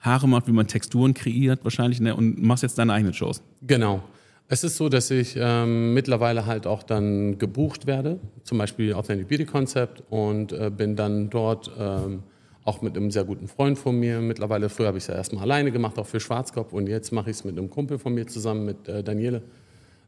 [0.00, 3.42] Haare macht, wie man Texturen kreiert wahrscheinlich, ne, und machst jetzt deine eigenen Shows.
[3.66, 4.02] Genau.
[4.52, 9.28] Es ist so, dass ich ähm, mittlerweile halt auch dann gebucht werde, zum Beispiel Authentic
[9.28, 12.22] Beauty Concept und äh, bin dann dort ähm,
[12.62, 14.20] auch mit einem sehr guten Freund von mir.
[14.20, 17.30] Mittlerweile, früher habe ich es ja erstmal alleine gemacht, auch für Schwarzkopf und jetzt mache
[17.30, 19.40] ich es mit einem Kumpel von mir zusammen, mit äh, Daniele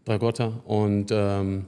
[0.04, 1.64] Dragotta und ähm,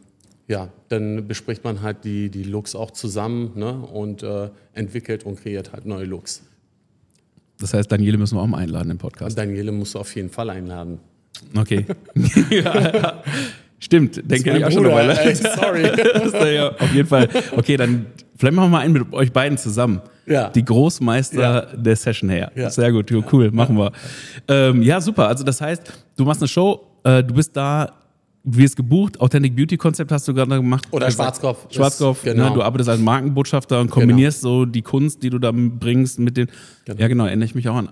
[0.46, 3.72] ja, dann bespricht man halt die, die Looks auch zusammen ne?
[3.72, 6.42] und äh, entwickelt und kreiert halt neue Looks.
[7.58, 9.38] Das heißt, Daniele müssen wir auch mal einladen im Podcast.
[9.38, 11.00] Daniele musst du auf jeden Fall einladen.
[11.56, 11.86] Okay.
[12.50, 13.22] ja,
[13.78, 15.18] stimmt, denke ich auch schon eine Weile.
[15.20, 15.82] ey, sorry.
[16.54, 17.28] Ja auf jeden Fall.
[17.56, 20.00] Okay, dann vielleicht machen wir mal einen mit euch beiden zusammen.
[20.26, 20.48] Ja.
[20.50, 21.60] Die Großmeister Ja.
[21.76, 22.50] der Session her.
[22.56, 22.68] Ja.
[22.70, 23.92] Sehr gut, cool, machen wir.
[24.48, 25.28] Ähm, ja, super.
[25.28, 25.82] Also das heißt,
[26.16, 27.92] du machst eine Show, äh, du bist da,
[28.44, 30.86] du wirst gebucht, Authentic Beauty Konzept hast du gerade gemacht.
[30.90, 31.10] Oder.
[31.10, 31.66] Schwarzkopf.
[31.72, 32.48] Schwarzkopf, Ist- genau.
[32.48, 36.36] ne, du arbeitest als Markenbotschafter und kombinierst so die Kunst, die du da bringst mit
[36.36, 36.48] den.
[36.98, 37.88] Ja, genau, erinnere ich mich auch an.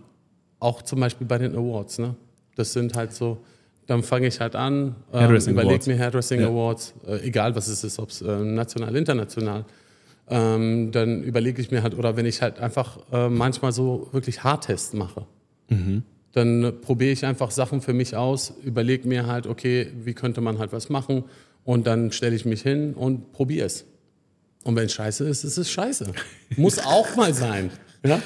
[0.59, 2.15] Auch zum Beispiel bei den Awards, ne?
[2.57, 3.39] Das sind halt so,
[3.87, 5.87] dann fange ich halt an, ähm, Hairdressing überleg Awards.
[5.87, 6.49] mir Hairdressing Ja.
[6.49, 9.65] Awards, äh, egal was es ist, ob es äh, national, international.
[10.29, 14.43] Ähm, dann überlege ich mir halt, oder wenn ich halt einfach äh, manchmal so wirklich
[14.43, 15.27] Haartests mache,
[16.33, 20.41] dann äh, probiere ich einfach Sachen für mich aus, überlege mir halt, okay, wie könnte
[20.41, 21.25] man halt was machen
[21.65, 23.85] und dann stelle ich mich hin und probiere es.
[24.63, 26.07] Und wenn es scheiße ist, ist es scheiße.
[26.57, 27.71] Muss auch mal sein.
[28.05, 28.21] Ja?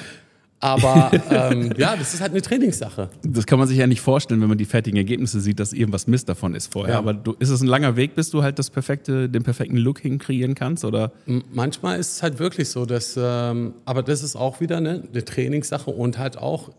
[0.61, 3.09] Aber ähm, ja, das ist halt eine Trainingssache.
[3.23, 6.07] Das kann man sich ja nicht vorstellen, wenn man die fertigen Ergebnisse sieht, dass irgendwas
[6.07, 6.95] Mist davon ist vorher.
[6.95, 6.99] Ja.
[6.99, 9.99] Aber du, ist es ein langer Weg, bis du halt das perfekte, den perfekten Look
[9.99, 10.83] hinkreieren kannst?
[10.83, 11.13] Oder?
[11.53, 15.23] Manchmal ist es halt wirklich so, dass, ähm, aber das ist auch wieder eine, eine
[15.23, 16.71] Trainingssache und halt auch,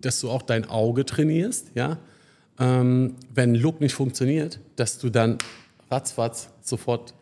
[0.00, 1.98] dass du auch dein Auge trainierst, ja.
[2.60, 5.38] Ähm, wenn ein Look nicht funktioniert, dass du dann
[5.90, 7.14] ratzfatz sofort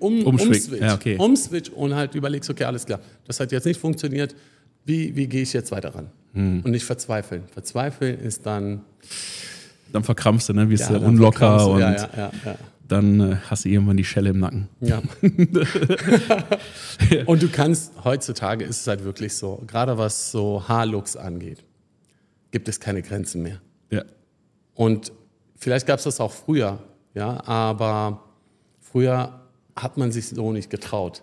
[0.00, 1.16] um, umswitch, Ja, okay.
[1.18, 4.34] umswitch und halt überlegst, okay, alles klar, das hat jetzt nicht funktioniert,
[4.88, 6.10] wie, wie gehe ich jetzt weiter ran?
[6.32, 6.62] Hm.
[6.64, 7.44] Und nicht verzweifeln.
[7.52, 8.80] Verzweifeln ist dann,
[9.92, 10.68] Dann verkrampfst du, ne?
[10.68, 11.72] wirst du dann unlocker du.
[11.72, 12.54] und ja, ja, ja, ja.
[12.86, 14.68] dann äh, hast du irgendwann die Schelle im Nacken.
[14.80, 15.02] Ja.
[17.26, 21.64] und du kannst, heutzutage ist es halt wirklich so, gerade was so Haarlooks angeht,
[22.50, 23.60] gibt es keine Grenzen mehr.
[23.90, 24.04] Ja.
[24.74, 25.12] Und
[25.56, 26.78] vielleicht gab es das auch früher,
[27.14, 28.24] ja, aber
[28.80, 29.40] früher
[29.76, 31.22] hat man sich so nicht getraut.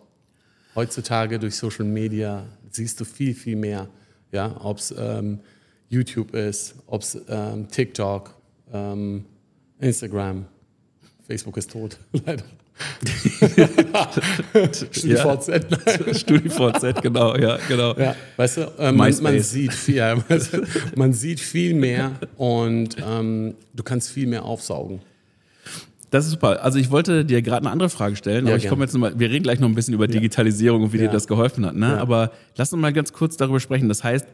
[0.76, 3.88] Heutzutage durch Social Media siehst du viel, viel mehr,
[4.32, 5.40] ja, ob es ähm,
[5.88, 8.36] YouTube ist, ob es ähm, TikTok,
[8.74, 9.24] ähm,
[9.80, 10.46] Instagram,
[11.26, 12.44] Facebook ist tot, leider.
[14.92, 15.48] StudiVZ.
[16.20, 17.98] StudiVZ, genau, ja, genau.
[17.98, 20.22] Ja, weißt du, äh, man, man, sieht viel, ja,
[20.96, 25.00] man sieht viel mehr und ähm, du kannst viel mehr aufsaugen.
[26.16, 26.64] Das ist super.
[26.64, 29.02] Also ich wollte dir gerade eine andere Frage stellen, Ja, aber ich komme jetzt noch
[29.02, 31.76] mal, wir reden gleich noch ein bisschen über Digitalisierung und wie dir das geholfen hat.
[31.76, 31.88] Ne?
[31.90, 31.98] Ja.
[31.98, 33.90] Aber lass uns mal ganz kurz darüber sprechen.
[33.90, 34.26] Das heißt,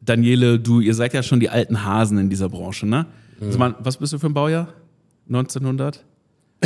[0.00, 3.06] Daniele, du, ihr seid ja schon die alten Hasen in dieser Branche, ne?
[3.38, 3.46] Mhm.
[3.46, 4.66] Also man, was bist du für ein Baujahr?
[5.28, 6.04] 1900?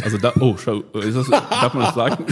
[0.02, 2.24] Also da, oh, das, darf man das sagen?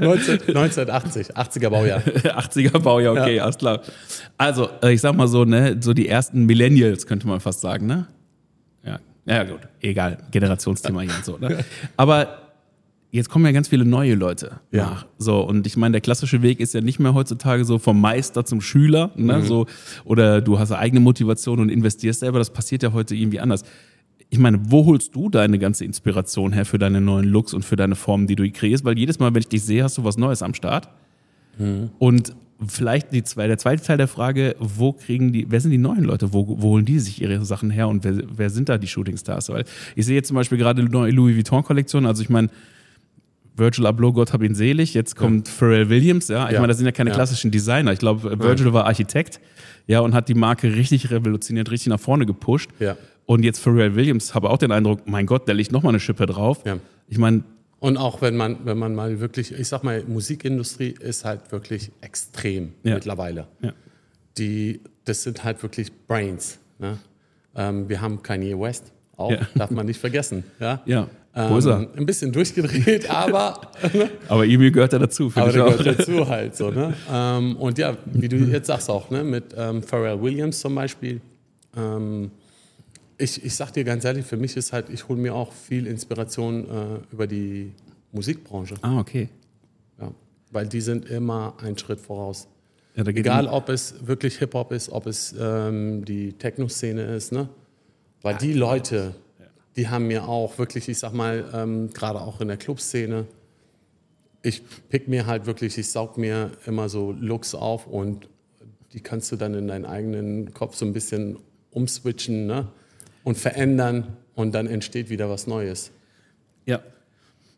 [0.00, 2.00] 19, 1980, 80er Baujahr.
[2.06, 3.42] 80er Baujahr, okay, Ja.
[3.44, 3.82] alles klar.
[4.38, 7.86] Also, äh, ich sag mal so, ne, so die ersten Millennials könnte man fast sagen,
[7.86, 8.06] ne?
[9.28, 11.64] Ja, gut, egal, Generationsthema hier und so, ne?
[11.96, 12.38] Aber
[13.10, 14.84] jetzt kommen ja ganz viele neue Leute Ja.
[14.84, 15.06] nach.
[15.18, 18.44] So, und ich meine, der klassische Weg ist ja nicht mehr heutzutage so vom Meister
[18.44, 19.42] zum Schüler, ne?
[19.42, 19.66] So,
[20.04, 23.64] oder du hast eine eigene Motivation und investierst selber, das passiert ja heute irgendwie anders.
[24.30, 27.76] Ich meine, wo holst du deine ganze Inspiration her für deine neuen Looks und für
[27.76, 28.84] deine Formen, die du kreierst?
[28.84, 30.88] Weil jedes Mal, wenn ich dich sehe, hast du was Neues am Start.
[31.98, 32.34] Und
[32.66, 36.04] vielleicht die zwei, der zweite Teil der Frage, wo kriegen die, wer sind die neuen
[36.04, 38.88] Leute, wo, wo holen die sich ihre Sachen her und wer, wer sind da die
[38.88, 39.48] Shootingstars?
[39.50, 42.48] Weil ich sehe jetzt zum Beispiel gerade die neue Louis Vuitton-Kollektion, also ich meine,
[43.56, 45.54] Virgil Abloh, Gott hab ihn selig, jetzt kommt ja.
[45.54, 46.60] Pharrell Williams, ja, ich ja.
[46.60, 47.16] meine, das sind ja keine ja.
[47.16, 49.40] klassischen Designer, ich glaube, Virgil war Architekt,
[49.86, 52.70] ja, und hat die Marke richtig revolutioniert, richtig nach vorne gepusht.
[52.78, 52.96] Ja.
[53.26, 56.26] Und jetzt Pharrell Williams, habe auch den Eindruck, mein Gott, der legt nochmal eine Schippe
[56.26, 56.62] drauf.
[56.64, 56.78] Ja.
[57.08, 57.42] Ich meine,
[57.80, 61.92] und auch wenn man, wenn man mal wirklich, ich sag mal, Musikindustrie ist halt wirklich
[62.00, 62.94] extrem ja.
[62.94, 63.46] mittlerweile.
[63.60, 63.72] Ja.
[64.36, 66.58] Die, das sind halt wirklich Brains.
[66.78, 66.98] Ne?
[67.54, 69.40] Ähm, wir haben Kanye West, auch, ja.
[69.54, 70.44] darf man nicht vergessen.
[70.58, 70.82] Ja.
[70.86, 71.08] ja.
[71.34, 71.88] Ähm?
[71.96, 73.60] Ein bisschen durchgedreht, aber.
[74.28, 75.76] aber Emil gehört ja dazu, finde ich auch.
[75.78, 76.70] gehört dazu halt so.
[76.70, 76.94] Ne?
[77.12, 79.22] Ähm, und ja, wie du jetzt sagst auch, ne?
[79.22, 81.20] mit ähm, Pharrell Williams zum Beispiel.
[81.76, 82.32] Ähm,
[83.18, 85.86] ich, ich sag dir ganz ehrlich, für mich ist halt, ich hole mir auch viel
[85.86, 87.72] Inspiration äh, über die
[88.12, 88.76] Musikbranche.
[88.82, 89.28] Ah, okay.
[90.00, 90.12] Ja,
[90.52, 92.46] weil die sind immer einen Schritt voraus.
[92.94, 97.48] Ja, Egal, ob es wirklich Hip-Hop ist, ob es ähm, die Techno-Szene ist, ne?
[98.22, 99.14] Weil die Leute,
[99.76, 103.26] die haben mir auch wirklich, ich sag mal, ähm, gerade auch in der Clubszene,
[104.42, 108.28] ich pick mir halt wirklich, ich saug mir immer so Looks auf und
[108.92, 111.38] die kannst du dann in deinen eigenen Kopf so ein bisschen
[111.70, 112.68] umswitchen, ne?
[113.28, 114.04] Und verändern
[114.36, 115.90] und dann entsteht wieder was Neues.
[116.64, 116.80] Ja.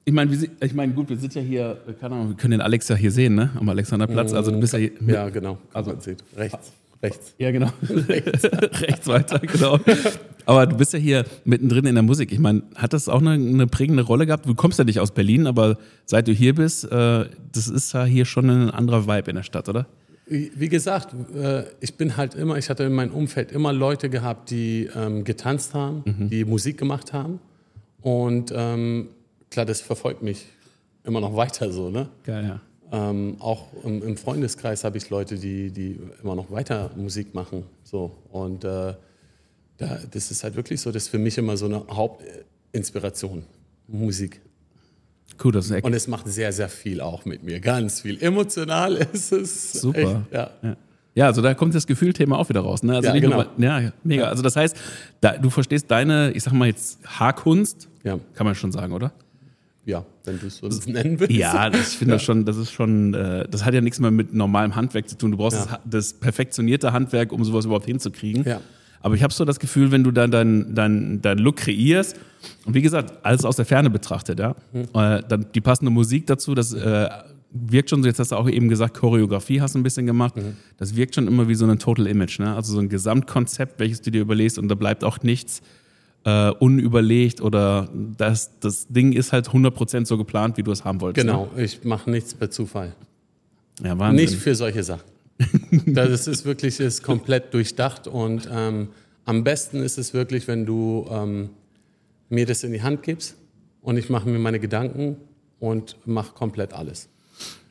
[0.05, 2.89] Ich meine, ich mein, gut, wir sind ja hier, keine Ahnung, wir können den Alex
[2.89, 3.51] ja hier sehen, ne?
[3.55, 4.33] Am Alexanderplatz.
[4.33, 4.91] Also du bist ja hier.
[5.07, 5.59] Ja, genau.
[5.73, 6.25] Also sieht.
[6.37, 6.73] rechts.
[7.01, 7.35] Rechts.
[7.39, 7.71] Ja, genau.
[8.09, 8.45] rechts.
[8.83, 9.79] rechts weiter, genau.
[10.45, 12.33] Aber du bist ja hier mittendrin in der Musik.
[12.33, 14.47] Ich meine, hat das auch eine, eine, prägende Rolle gehabt?
[14.47, 18.05] Du kommst ja nicht aus Berlin, aber seit du hier bist, äh, das ist ja
[18.05, 19.87] hier schon ein anderer Vibe in der Stadt, oder?
[20.31, 24.51] Wie gesagt, äh, ich bin halt immer, ich hatte in meinem Umfeld immer Leute gehabt,
[24.51, 26.31] die ähm, getanzt haben, mhm.
[26.31, 27.41] die Musik gemacht haben.
[28.01, 29.09] Und ähm,
[29.51, 30.47] klar, das verfolgt mich
[31.03, 31.91] immer noch weiter so.
[31.91, 32.09] Ne?
[32.23, 32.61] Geil, ja.
[32.93, 37.65] Ähm, auch im, im Freundeskreis habe ich Leute, die, die immer noch weiter Musik machen.
[37.83, 38.17] So.
[38.31, 38.95] Und äh,
[39.79, 43.45] da, das ist halt wirklich so, das ist für mich immer so eine Hauptinspiration,
[43.89, 44.41] Musik.
[45.43, 47.61] Cool, das ist Und es macht sehr, sehr viel auch mit mir.
[47.61, 48.23] Ganz viel.
[48.23, 49.73] Emotional ist es.
[49.73, 49.99] Super.
[49.99, 50.51] Echt, ja.
[50.63, 50.77] ja.
[51.15, 52.83] Ja, also da kommt das Gefühlthema auch wieder raus.
[52.83, 52.95] Ne?
[52.95, 53.37] Also ja, genau.
[53.37, 54.29] Nur, ja, mega.
[54.29, 54.77] Also das heißt,
[55.21, 58.19] da, du verstehst deine, ich sag mal jetzt Haarkunst, ja.
[58.35, 59.13] kann man schon sagen, oder?
[59.85, 61.35] Ja, wenn du es so nennen willst.
[61.35, 62.17] Ja, das, ich finde ja.
[62.17, 65.19] das schon, das ist schon, äh, das hat ja nichts mehr mit normalem Handwerk zu
[65.19, 65.33] tun.
[65.33, 65.81] Du brauchst ja.
[65.85, 68.45] das, das, perfektionierte Handwerk, um sowas überhaupt hinzukriegen.
[68.45, 68.61] Ja.
[69.01, 72.17] Aber ich habe so das Gefühl, wenn du dann deinen dein, dein Look kreierst,
[72.65, 74.89] und wie gesagt, alles aus der Ferne betrachtet, ja, mhm.
[74.95, 77.09] äh, dann die passende Musik dazu, das äh,
[77.53, 80.37] wirkt schon so, jetzt hast du auch eben gesagt, Choreografie hast du ein bisschen gemacht,
[80.37, 80.57] mhm.
[80.77, 82.55] das wirkt schon immer wie so ein Total Image, ne?
[82.55, 85.63] also so ein Gesamtkonzept, welches du dir überlegst und da bleibt auch nichts
[86.25, 91.01] äh, unüberlegt oder das, das Ding ist halt 100% so geplant, wie du es haben
[91.01, 91.27] wolltest.
[91.27, 91.65] Genau, ne?
[91.65, 92.95] ich mache nichts per Zufall.
[93.83, 94.27] Ja, Wahnsinn.
[94.27, 95.10] Nicht für solche Sachen.
[95.87, 98.89] das ist wirklich ist komplett durchdacht und ähm,
[99.25, 101.51] am besten ist es wirklich, wenn du ähm,
[102.29, 103.37] mir das in die Hand gibst
[103.83, 105.17] und ich mache mir meine Gedanken
[105.59, 107.09] und mache komplett alles.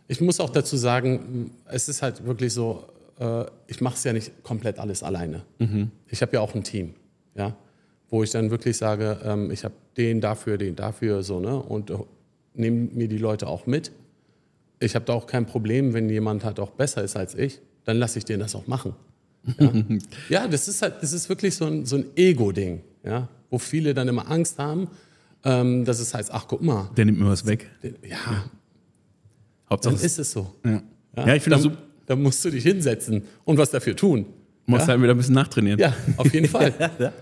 [0.07, 2.85] Ich muss auch dazu sagen, es ist halt wirklich so,
[3.19, 5.43] äh, ich mache es ja nicht komplett alles alleine.
[5.59, 5.91] Mhm.
[6.07, 6.93] Ich habe ja auch ein Team,
[7.35, 7.55] ja,
[8.09, 11.91] wo ich dann wirklich sage, ähm, ich habe den dafür, den dafür, so ne, und
[11.91, 11.97] äh,
[12.53, 13.91] nehme mir die Leute auch mit
[14.79, 17.97] ich habe da auch kein Problem, wenn jemand halt auch besser ist als ich, dann
[17.97, 18.93] lasse ich den das auch machen.
[19.57, 19.71] Ja,
[20.29, 23.93] ja das ist halt, das ist wirklich so ein, so ein Ego-Ding, ja, wo viele
[23.93, 24.89] dann immer Angst haben,
[25.43, 26.89] ähm, dass es heißt, ach guck mal.
[26.97, 27.69] Der nimmt mir was weg.
[27.81, 28.09] ja.
[28.09, 28.43] ja.
[29.69, 30.55] Hauptsache dann ist es so.
[30.65, 30.81] Ja,
[31.15, 34.25] ja ich finde da, da musst du dich hinsetzen und was dafür tun.
[34.65, 34.89] Musst ja?
[34.89, 35.79] halt wieder ein bisschen nachtrainieren.
[35.79, 36.73] Ja, auf jeden Fall.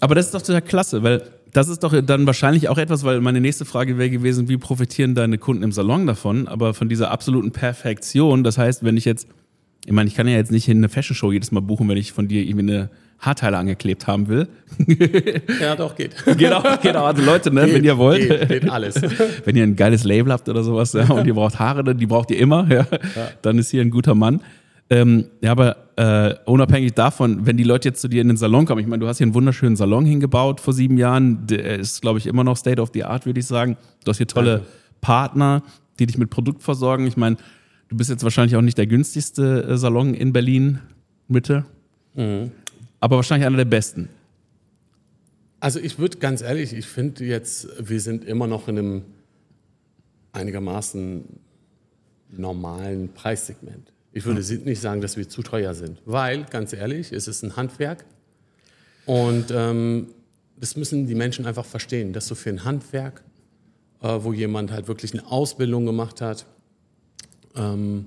[0.00, 3.20] Aber das ist doch total klasse, weil das ist doch dann wahrscheinlich auch etwas, weil
[3.20, 6.48] meine nächste Frage wäre gewesen, wie profitieren deine Kunden im Salon davon?
[6.48, 9.28] Aber von dieser absoluten Perfektion, das heißt, wenn ich jetzt,
[9.84, 11.96] ich meine, ich kann ja jetzt nicht in eine Fashion Show jedes Mal buchen, wenn
[11.96, 14.48] ich von dir irgendwie eine Haarteile angeklebt haben will.
[15.60, 16.14] ja, doch, geht.
[16.38, 17.04] Genau, genau.
[17.04, 18.28] Also Leute, ne, geht, wenn ihr wollt.
[18.28, 19.00] Geht, geht alles.
[19.44, 22.30] wenn ihr ein geiles Label habt oder sowas ja, und ihr braucht Haare, die braucht
[22.30, 23.28] ihr immer, ja, ja.
[23.42, 24.40] dann ist hier ein guter Mann.
[24.92, 28.66] Ähm, ja, aber äh, unabhängig davon, wenn die Leute jetzt zu dir in den Salon
[28.66, 32.02] kommen, ich meine, du hast hier einen wunderschönen Salon hingebaut vor sieben Jahren, der ist,
[32.02, 33.76] glaube ich, immer noch State of the Art, würde ich sagen.
[34.04, 34.66] Du hast hier tolle Danke.
[35.00, 35.62] Partner,
[36.00, 37.06] die dich mit Produkt versorgen.
[37.06, 37.36] Ich meine,
[37.88, 40.80] du bist jetzt wahrscheinlich auch nicht der günstigste äh, Salon in Berlin
[41.28, 41.64] Mitte,
[42.14, 42.50] mhm.
[42.98, 44.08] aber wahrscheinlich einer der besten.
[45.60, 49.02] Also ich würde ganz ehrlich, ich finde jetzt, wir sind immer noch in einem
[50.32, 51.24] einigermaßen
[52.30, 53.89] normalen Preissegment.
[54.12, 57.56] Ich würde nicht sagen, dass wir zu teuer sind, weil, ganz ehrlich, es ist ein
[57.56, 58.04] Handwerk
[59.06, 60.08] und ähm,
[60.56, 63.22] das müssen die Menschen einfach verstehen, dass so für ein Handwerk,
[64.02, 66.44] äh, wo jemand halt wirklich eine Ausbildung gemacht hat
[67.56, 68.06] ähm,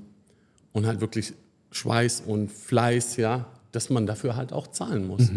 [0.72, 1.34] und halt wirklich
[1.72, 5.30] Schweiß und Fleiß, ja, dass man dafür halt auch zahlen muss.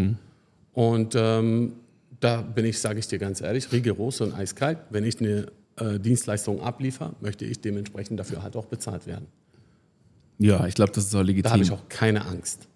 [0.73, 1.73] Und ähm,
[2.21, 4.79] da bin ich, sage ich dir ganz ehrlich, rigoros und eiskalt.
[4.91, 9.27] Wenn ich eine äh, Dienstleistung abliefere, möchte ich dementsprechend dafür halt auch bezahlt werden.
[10.39, 11.45] Ja, ich glaube, das ist auch legitim.
[11.45, 12.69] Da habe ich auch keine Angst.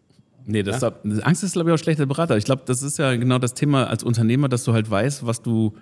[0.46, 0.92] Nee, das ja?
[1.22, 2.36] Angst ist, glaube ich, auch schlechter Berater.
[2.36, 5.42] Ich glaube, das ist ja genau das Thema als Unternehmer, dass du halt weißt, was
[5.42, 5.74] du,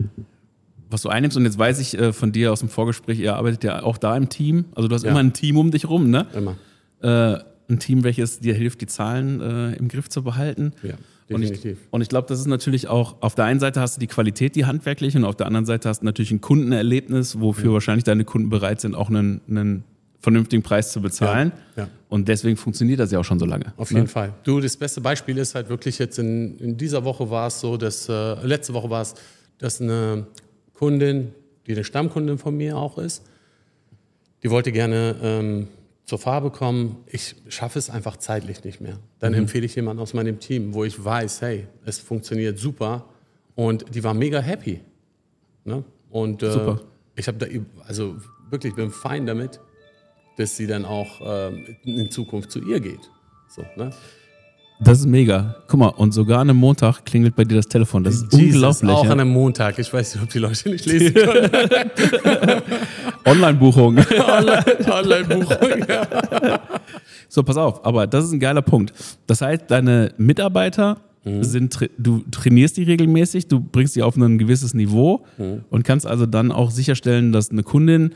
[0.90, 1.36] was du einnimmst.
[1.36, 4.16] Und jetzt weiß ich äh, von dir aus dem Vorgespräch, ihr arbeitet ja auch da
[4.16, 4.66] im Team.
[4.74, 5.10] Also du hast ja.
[5.10, 6.26] immer ein Team um dich rum, ne?
[6.34, 6.56] Immer.
[7.00, 10.72] Äh, ein Team, welches dir hilft, die Zahlen äh, im Griff zu behalten.
[10.82, 10.94] Ja.
[11.28, 11.64] Definitiv.
[11.64, 14.00] Und ich, und ich glaube, das ist natürlich auch, auf der einen Seite hast du
[14.00, 17.66] die Qualität, die handwerkliche, und auf der anderen Seite hast du natürlich ein Kundenerlebnis, wofür
[17.66, 17.72] ja.
[17.74, 19.84] wahrscheinlich deine Kunden bereit sind, auch einen, einen
[20.20, 21.52] vernünftigen Preis zu bezahlen.
[21.76, 21.88] Ja, ja.
[22.08, 23.72] Und deswegen funktioniert das ja auch schon so lange.
[23.76, 24.08] Auf jeden ne?
[24.08, 24.34] Fall.
[24.44, 27.76] Du, das beste Beispiel ist halt wirklich jetzt in, in dieser Woche war es so,
[27.76, 29.14] dass äh, letzte Woche war es,
[29.58, 30.26] dass eine
[30.74, 31.32] Kundin,
[31.66, 33.24] die eine Stammkundin von mir auch ist,
[34.42, 35.68] die wollte gerne ähm,
[36.04, 36.96] zur Farbe kommen.
[37.06, 38.98] Ich schaffe es einfach zeitlich nicht mehr.
[39.18, 39.40] Dann mhm.
[39.40, 43.06] empfehle ich jemanden aus meinem Team, wo ich weiß, hey, es funktioniert super.
[43.54, 44.80] Und die war mega happy.
[45.64, 45.84] Ne?
[46.10, 46.80] Und äh, super.
[47.16, 47.46] ich habe da,
[47.86, 48.16] also
[48.50, 49.60] wirklich, bin fein damit,
[50.38, 51.50] dass sie dann auch äh,
[51.84, 53.10] in Zukunft zu ihr geht.
[53.48, 53.90] So, ne?
[54.80, 55.56] Das ist mega.
[55.66, 58.04] Guck mal, und sogar an einem Montag klingelt bei dir das Telefon.
[58.04, 58.90] Das ist Jesus, unglaublich.
[58.90, 59.10] Auch ja?
[59.10, 59.78] an einem Montag.
[59.80, 61.50] Ich weiß nicht, ob die Leute nicht lesen können.
[63.24, 63.98] Online-Buchung.
[64.88, 66.60] Online-Buchung, ja.
[67.28, 68.92] So, pass auf, aber das ist ein geiler Punkt.
[69.26, 71.42] Das heißt, deine Mitarbeiter mhm.
[71.42, 75.64] sind, du trainierst die regelmäßig, du bringst sie auf ein gewisses Niveau mhm.
[75.70, 78.14] und kannst also dann auch sicherstellen, dass eine Kundin,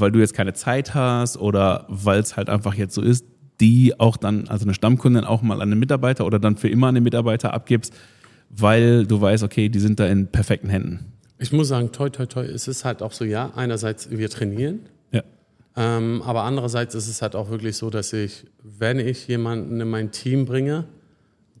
[0.00, 3.24] weil du jetzt keine Zeit hast oder weil es halt einfach jetzt so ist,
[3.60, 6.88] die auch dann, also eine Stammkundin auch mal an den Mitarbeiter oder dann für immer
[6.88, 7.94] an den Mitarbeiter abgibst,
[8.50, 11.12] weil du weißt, okay, die sind da in perfekten Händen.
[11.38, 14.80] Ich muss sagen, toi, toi, toi, es ist halt auch so, ja, einerseits wir trainieren,
[15.12, 15.22] ja.
[15.76, 19.88] ähm, aber andererseits ist es halt auch wirklich so, dass ich, wenn ich jemanden in
[19.88, 20.84] mein Team bringe,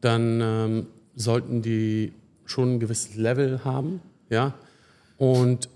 [0.00, 2.12] dann ähm, sollten die
[2.44, 4.54] schon ein gewisses Level haben, ja,
[5.16, 5.68] und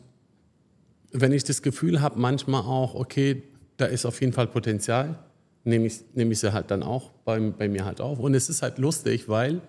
[1.12, 3.42] wenn ich das Gefühl habe, manchmal auch, okay,
[3.76, 5.18] da ist auf jeden Fall Potenzial,
[5.64, 8.18] nehme ich, nehme ich sie halt dann auch bei, bei mir halt auf.
[8.18, 9.60] Und es ist halt lustig, weil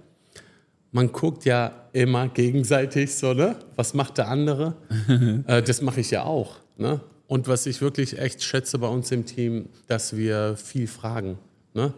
[0.92, 3.56] man guckt ja immer gegenseitig so, ne?
[3.76, 4.76] Was macht der andere?
[5.48, 7.02] äh, das mache ich ja auch, ne?
[7.28, 11.38] Und was ich wirklich echt schätze bei uns im Team, dass wir viel fragen,
[11.74, 11.94] ne?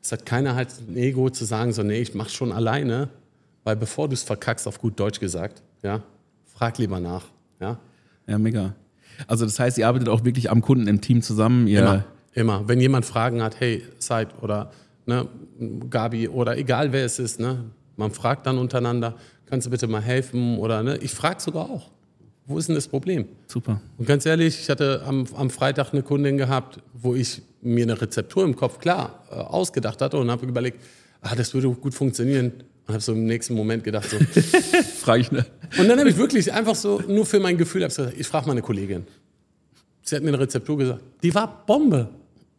[0.00, 3.08] Es hat keiner halt ein Ego zu sagen, so, nee, ich mache schon alleine,
[3.64, 6.04] weil bevor du es verkackst, auf gut Deutsch gesagt, ja,
[6.44, 7.24] frag lieber nach,
[7.58, 7.80] ja.
[8.28, 8.74] Ja, mega.
[9.26, 12.04] Also das heißt, ihr arbeitet auch wirklich am Kunden im Team zusammen, immer.
[12.32, 12.68] Immer.
[12.68, 14.70] Wenn jemand Fragen hat, hey, Said oder
[15.06, 15.26] ne,
[15.88, 17.64] Gabi oder egal wer es ist, ne,
[17.96, 19.14] man fragt dann untereinander,
[19.46, 21.90] kannst du bitte mal helfen oder ne, ich frage sogar auch.
[22.46, 23.26] Wo ist denn das Problem?
[23.48, 23.80] Super.
[23.96, 28.00] Und ganz ehrlich, ich hatte am, am Freitag eine Kundin gehabt, wo ich mir eine
[28.00, 30.80] Rezeptur im Kopf klar äh, ausgedacht hatte und habe überlegt,
[31.22, 32.52] ah, das würde gut funktionieren.
[32.86, 34.16] Und habe so im nächsten Moment gedacht, so.
[35.00, 35.44] frage ich ne.
[35.78, 38.52] Und dann habe ich wirklich einfach so, nur für mein Gefühl, gesagt, ich frage mal
[38.52, 39.06] eine Kollegin.
[40.02, 42.08] Sie hat mir eine Rezeptur gesagt, die war Bombe.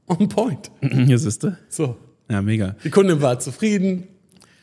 [0.08, 0.72] On point.
[0.82, 1.58] Hier siehst du.
[1.70, 1.98] So.
[2.30, 2.76] Ja, mega.
[2.84, 4.08] Die Kundin war zufrieden.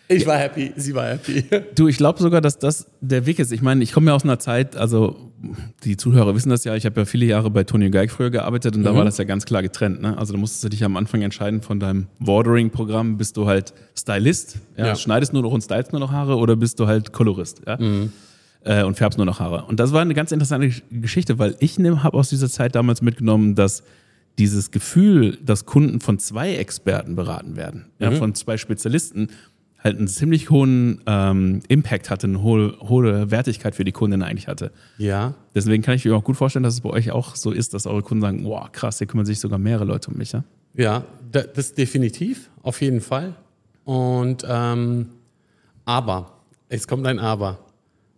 [0.09, 1.45] Ich war happy, sie war happy.
[1.75, 3.53] Du, ich glaube sogar, dass das der Weg ist.
[3.53, 5.33] Ich meine, ich komme ja aus einer Zeit, also
[5.83, 8.75] die Zuhörer wissen das ja, ich habe ja viele Jahre bei Tony Geig früher gearbeitet
[8.75, 8.85] und mhm.
[8.85, 10.03] da war das ja ganz klar getrennt.
[10.03, 10.17] Ne?
[10.19, 14.59] Also da musstest du dich am Anfang entscheiden von deinem Watering-Programm, bist du halt Stylist,
[14.77, 14.97] ja, ja.
[14.97, 17.63] schneidest nur noch und stylst nur noch Haare oder bist du halt Kolorist.
[17.67, 17.79] Ja?
[17.79, 18.13] Mhm.
[18.63, 19.65] Äh, und färbst nur noch Haare.
[19.65, 23.55] Und das war eine ganz interessante Geschichte, weil ich habe aus dieser Zeit damals mitgenommen,
[23.55, 23.83] dass
[24.39, 28.05] dieses Gefühl, dass Kunden von zwei Experten beraten werden, mhm.
[28.05, 29.29] ja, von zwei Spezialisten,
[29.85, 34.49] halt einen ziemlich hohen ähm, Impact hatte, eine hohe, hohe Wertigkeit für die Kunden eigentlich
[34.49, 34.73] hatte.
[34.97, 35.35] Ja.
[35.55, 37.87] Deswegen kann ich mir auch gut vorstellen, dass es bei euch auch so ist, dass
[37.87, 40.33] eure Kunden sagen, wow, krass, hier kümmern sich sogar mehrere Leute um mich.
[40.33, 40.45] Ja,
[40.75, 43.35] ja das definitiv, auf jeden Fall.
[43.85, 45.11] Und ähm,
[45.85, 46.33] aber,
[46.71, 47.59] es kommt ein Aber.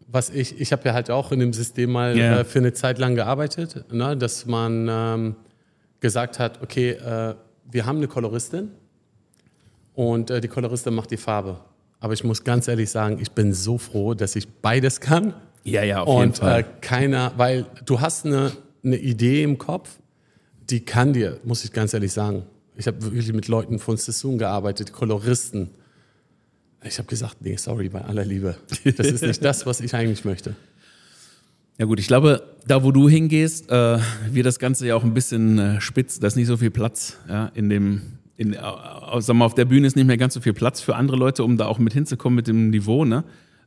[0.07, 2.41] Was ich, ich habe ja halt auch in dem System mal yeah.
[2.41, 5.37] äh, für eine Zeit lang gearbeitet, ne, dass man ähm,
[5.99, 7.35] gesagt hat, okay, äh,
[7.69, 8.71] wir haben eine Koloristin
[9.97, 11.59] und äh, die Koloristin macht die Farbe.
[11.99, 15.35] Aber ich muss ganz ehrlich sagen, ich bin so froh, dass ich beides kann.
[15.65, 16.61] Ja, ja, auf und, jeden Fall.
[16.61, 18.53] Äh, keiner, weil du hast eine,
[18.85, 19.99] eine Idee im Kopf,
[20.71, 22.45] die kann dir, muss ich ganz ehrlich sagen.
[22.77, 25.71] Ich habe wirklich mit Leuten von Sassoon gearbeitet, Koloristen.
[26.85, 28.57] Ich habe gesagt, nee, sorry, bei aller Liebe.
[28.97, 30.55] Das ist nicht das, was ich eigentlich möchte.
[31.79, 33.99] Ja gut, ich glaube, da wo du hingehst, äh,
[34.31, 36.21] wird das Ganze ja auch ein bisschen äh, spitz.
[36.21, 38.59] Da ist nicht so viel Platz ja, in dem, in, äh,
[39.19, 41.45] sag mal, auf der Bühne ist nicht mehr ganz so viel Platz für andere Leute,
[41.45, 43.05] um da auch mit hinzukommen mit dem Niveau.
[43.05, 43.25] Ne?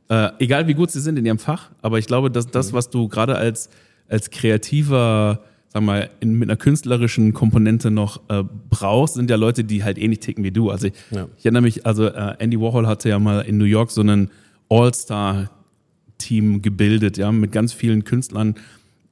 [0.08, 2.76] Äh, egal wie gut sie sind in ihrem Fach, aber ich glaube, dass das, mhm.
[2.76, 3.70] was du gerade als,
[4.08, 5.40] als kreativer
[5.72, 9.98] sag mal, in, mit einer künstlerischen Komponente noch äh, brauchst, sind ja Leute, die halt
[9.98, 10.70] ähnlich ticken wie du.
[10.70, 11.28] Also ich, Ja.
[11.38, 14.30] ich erinnere mich, also äh, Andy Warhol hatte ja mal in New York so einen
[14.68, 18.56] All-Star-Team gebildet, ja, mit ganz vielen Künstlern,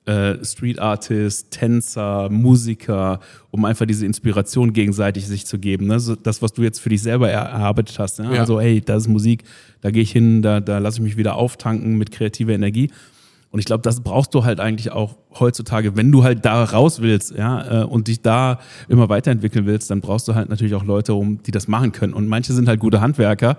[0.09, 5.87] äh, Street Artists, Tänzer, Musiker, um einfach diese Inspiration gegenseitig sich zu geben.
[5.87, 6.01] Ne?
[6.01, 8.19] So, das, was du jetzt für dich selber er erarbeitet hast.
[8.19, 8.33] Ja?
[8.33, 8.41] Ja.
[8.41, 9.45] Also, hey, da ist Musik,
[9.83, 12.91] da gehe ich hin, da, da lasse ich mich wieder auftanken mit kreativer Energie.
[13.51, 17.01] Und ich glaube, das brauchst du halt eigentlich auch heutzutage, wenn du halt da raus
[17.01, 20.85] willst, ja, äh, und dich da immer weiterentwickeln willst, dann brauchst du halt natürlich auch
[20.85, 22.15] Leute, um die das machen können.
[22.15, 23.59] Und manche sind halt gute Handwerker,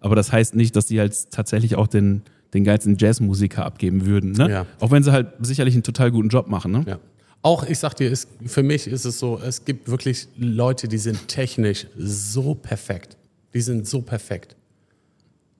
[0.00, 2.22] aber das heißt nicht, dass die halt tatsächlich auch den,
[2.54, 4.32] den geilsten Jazzmusiker abgeben würden.
[4.32, 4.50] Ne?
[4.50, 4.66] Ja.
[4.80, 6.72] Auch wenn sie halt sicherlich einen total guten Job machen.
[6.72, 6.84] Ne?
[6.86, 6.98] Ja.
[7.42, 10.98] Auch, ich sag dir, es, für mich ist es so, es gibt wirklich Leute, die
[10.98, 13.16] sind technisch so perfekt.
[13.54, 14.54] Die sind so perfekt.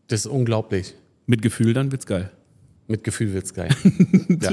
[0.09, 0.95] Das ist unglaublich.
[1.27, 2.31] Mit Gefühl, dann wird's geil.
[2.89, 3.71] Mit Gefühl wird's geil.
[4.41, 4.51] ja.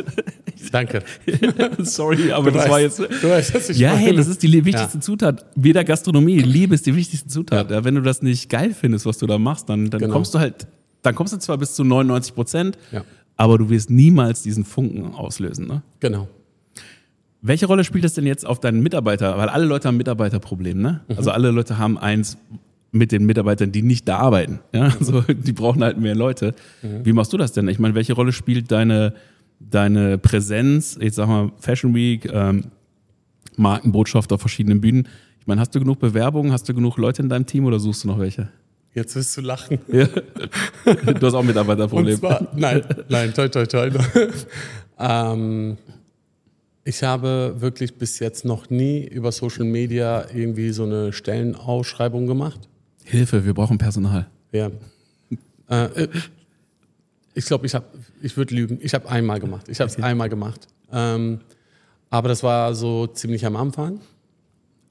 [0.72, 1.04] Danke.
[1.80, 3.00] Sorry, aber das weißt- war jetzt.
[3.00, 4.18] du weißt, was ich Ja, hey, meine.
[4.18, 5.46] das ist die wichtigste Zutat.
[5.56, 6.40] Wie der Gastronomie.
[6.40, 7.70] Liebe ist die wichtigste Zutat.
[7.72, 7.84] Ja.
[7.84, 10.14] wenn du das nicht geil findest, was du da machst, dann, dann Genau.
[10.14, 10.68] kommst du halt,
[11.02, 13.04] dann kommst du zwar bis zu 99 Prozent, Ja.
[13.38, 15.68] aber du wirst niemals diesen Funken auslösen.
[15.68, 15.82] Ne?
[16.00, 16.28] Genau.
[17.42, 19.38] Welche Rolle spielt das denn jetzt auf deinen Mitarbeiter?
[19.38, 21.02] Weil alle Leute haben Mitarbeiterproblem, ne?
[21.08, 21.16] Mhm.
[21.18, 22.38] Also alle Leute haben eins
[22.92, 24.60] mit den Mitarbeitern, die nicht da arbeiten.
[24.74, 24.92] Ja?
[25.00, 26.54] Also die brauchen halt mehr Leute.
[26.82, 27.06] Mhm.
[27.06, 27.68] Wie machst du das denn?
[27.70, 29.14] Ich meine, welche Rolle spielt deine,
[29.60, 32.66] deine Präsenz, jetzt sag mal Fashion Week, ähm,
[33.56, 35.08] Markenbotschafter auf verschiedenen Bühnen?
[35.40, 38.04] Ich meine, hast du genug Bewerbungen, hast du genug Leute in deinem Team oder suchst
[38.04, 38.50] du noch welche?
[38.94, 39.80] Jetzt wirst du lachen.
[39.92, 40.06] Ja.
[40.06, 42.18] Du hast auch Und Mitarbeiterproblem.
[42.18, 43.90] zwar, nein, nein, toi, toi, toi.
[45.00, 45.78] ähm,
[46.84, 52.68] ich habe wirklich bis jetzt noch nie über Social Media irgendwie so eine Stellenausschreibung gemacht.
[53.04, 54.28] Hilfe, wir brauchen Personal.
[54.52, 54.72] Ja.
[55.70, 56.08] Äh, äh,
[57.36, 57.86] ich glaube, ich habe,
[58.22, 58.80] ich würde lügen.
[58.82, 59.68] Ich habe einmal gemacht.
[59.70, 60.68] Ich habe es einmal gemacht.
[60.92, 61.42] Ähm,
[62.10, 64.02] aber das war so ziemlich am Anfang.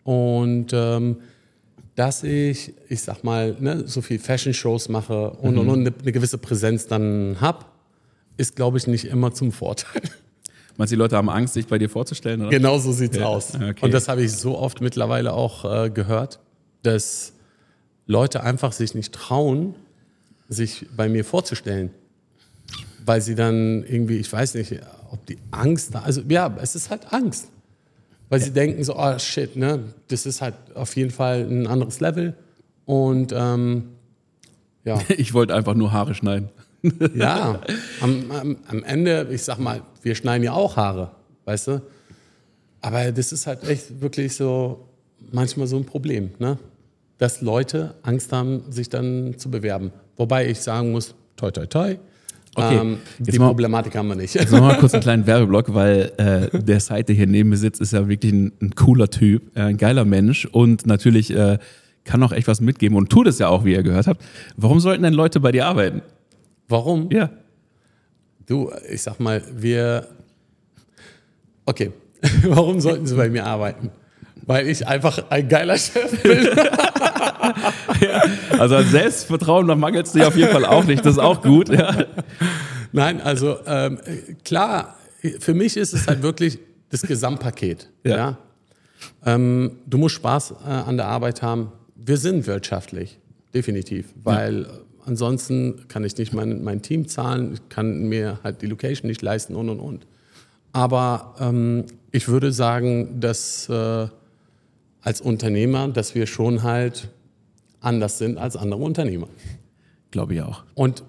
[0.05, 1.17] Und ähm,
[1.99, 6.13] dass ich, ich sag mal, ne, so viel Fashion-Shows mache und, und, und eine, eine
[6.13, 7.65] gewisse Präsenz dann habe,
[8.37, 10.03] ist, glaube ich, nicht immer zum Vorteil.
[10.77, 12.43] Meinst du, die Leute haben Angst, sich bei dir vorzustellen?
[12.43, 12.51] Oder?
[12.51, 13.57] Genau so sieht's Ja, aus.
[13.57, 13.75] okay.
[13.81, 16.39] Und das habe ich so oft mittlerweile auch äh, gehört,
[16.85, 17.33] dass
[18.07, 19.75] Leute einfach sich nicht trauen,
[20.49, 21.91] sich bei mir vorzustellen.
[23.05, 24.77] Weil sie dann irgendwie, ich weiß nicht,
[25.11, 27.49] ob die Angst da, also ja, es ist halt Angst.
[28.29, 32.01] Weil sie denken so, oh shit, ne, das ist halt auf jeden Fall ein anderes
[32.01, 32.35] Level.
[32.85, 33.91] Und ähm,
[34.85, 36.49] ja, Ich wollte einfach nur Haare schneiden.
[37.15, 37.61] ja,
[38.01, 41.11] am, am, am Ende, ich sag mal, wir schneiden ja auch Haare,
[41.45, 41.83] weißt du?
[42.81, 44.89] Aber das ist halt echt wirklich so
[45.33, 46.59] manchmal so ein Problem, ne?
[47.19, 49.91] Dass Leute Angst haben, sich dann zu bewerben.
[50.17, 51.97] Wobei ich sagen muss, toi, toi, toi.
[52.59, 54.35] Okay, Ähm, die mal- Problematik haben wir nicht.
[54.35, 57.57] Jetzt machen wir mal kurz einen kleinen Werbeblock, weil äh, der der hier neben mir
[57.57, 61.59] sitzt, ist ja wirklich ein, ein cooler Typ, äh, ein geiler Mensch und natürlich äh,
[62.05, 64.23] kann auch echt was mitgeben und tut es ja auch, wie ihr gehört habt.
[64.57, 66.03] Warum sollten denn Leute bei dir arbeiten?
[66.69, 67.11] Warum?
[67.13, 67.31] Ja.
[68.47, 70.07] Du, ich sag mal, wir.
[71.67, 71.93] Okay,
[72.45, 73.91] warum sollten sie bei mir arbeiten?
[74.47, 76.39] Weil ich einfach ein geiler Chef bin.
[78.59, 81.05] Also an Selbstvertrauen, da mangelt es dir auf jeden Fall auch nicht.
[81.05, 81.69] Das ist auch gut.
[81.69, 82.07] Ja.
[82.93, 83.99] Nein, also ähm,
[84.45, 84.97] klar,
[85.41, 86.59] für mich ist es halt wirklich
[86.91, 87.89] das Gesamtpaket.
[88.05, 88.17] Ja.
[88.17, 88.39] Ja.
[89.25, 91.73] Ähm, du musst Spaß äh, an der Arbeit haben.
[91.95, 93.19] Wir sind wirtschaftlich,
[93.55, 94.67] definitiv, weil äh,
[95.05, 99.23] ansonsten kann ich nicht mein, mein Team zahlen, ich kann mir halt die Location nicht
[99.23, 100.07] leisten und und und.
[100.73, 104.07] Aber ähm, ich würde sagen, dass äh,
[105.03, 107.09] als Unternehmer, dass wir schon halt
[107.81, 109.29] anders sind als andere Unternehmer.
[110.11, 110.65] Glaube ich auch.
[110.75, 111.05] Und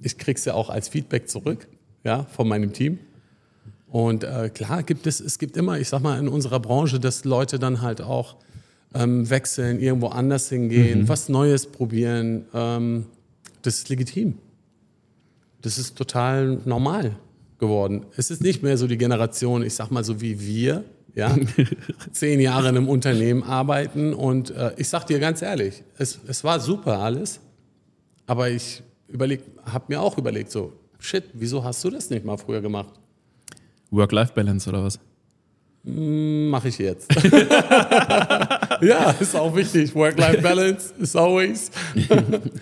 [0.00, 1.68] ich krieg's ja auch als Feedback zurück,
[2.04, 2.98] ja, von meinem Team.
[3.88, 7.24] Und äh, klar gibt es, es gibt immer, ich sag mal, in unserer Branche, dass
[7.24, 8.36] Leute dann halt auch
[8.94, 12.46] ähm, wechseln, irgendwo anders hingehen, was Neues probieren.
[12.54, 13.06] Ähm,
[13.62, 14.38] das ist legitim.
[15.60, 17.16] Das ist total normal
[17.58, 18.06] geworden.
[18.16, 20.84] Es ist nicht mehr so die Generation, ich sag mal so wie wir,
[21.14, 21.36] ja,
[22.12, 24.14] zehn Jahre in einem Unternehmen arbeiten.
[24.14, 27.40] Und äh, ich sag dir ganz ehrlich, es, es war super alles.
[28.26, 32.36] Aber ich überleg, habe mir auch überlegt, so, shit, wieso hast du das nicht mal
[32.36, 32.94] früher gemacht?
[33.90, 34.98] Work-Life-Balance oder was?
[35.84, 37.12] Mache ich jetzt.
[38.80, 39.94] ja, ist auch wichtig.
[39.94, 41.70] Work-Life-Balance is always.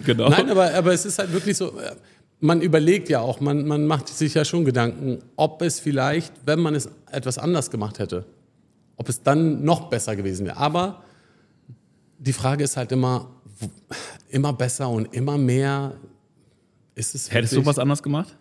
[0.06, 0.30] Genau.
[0.30, 1.94] Nein, aber, aber es ist halt wirklich so, äh,
[2.40, 6.60] man überlegt ja auch, man, man macht sich ja schon Gedanken, ob es vielleicht, wenn
[6.60, 8.24] man es etwas anders gemacht hätte,
[9.00, 10.58] ob es dann noch besser gewesen wäre.
[10.58, 11.02] Aber
[12.18, 13.30] die Frage ist halt immer,
[14.28, 15.94] immer besser und immer mehr.
[16.94, 18.36] Ist es Hättest du was anders gemacht?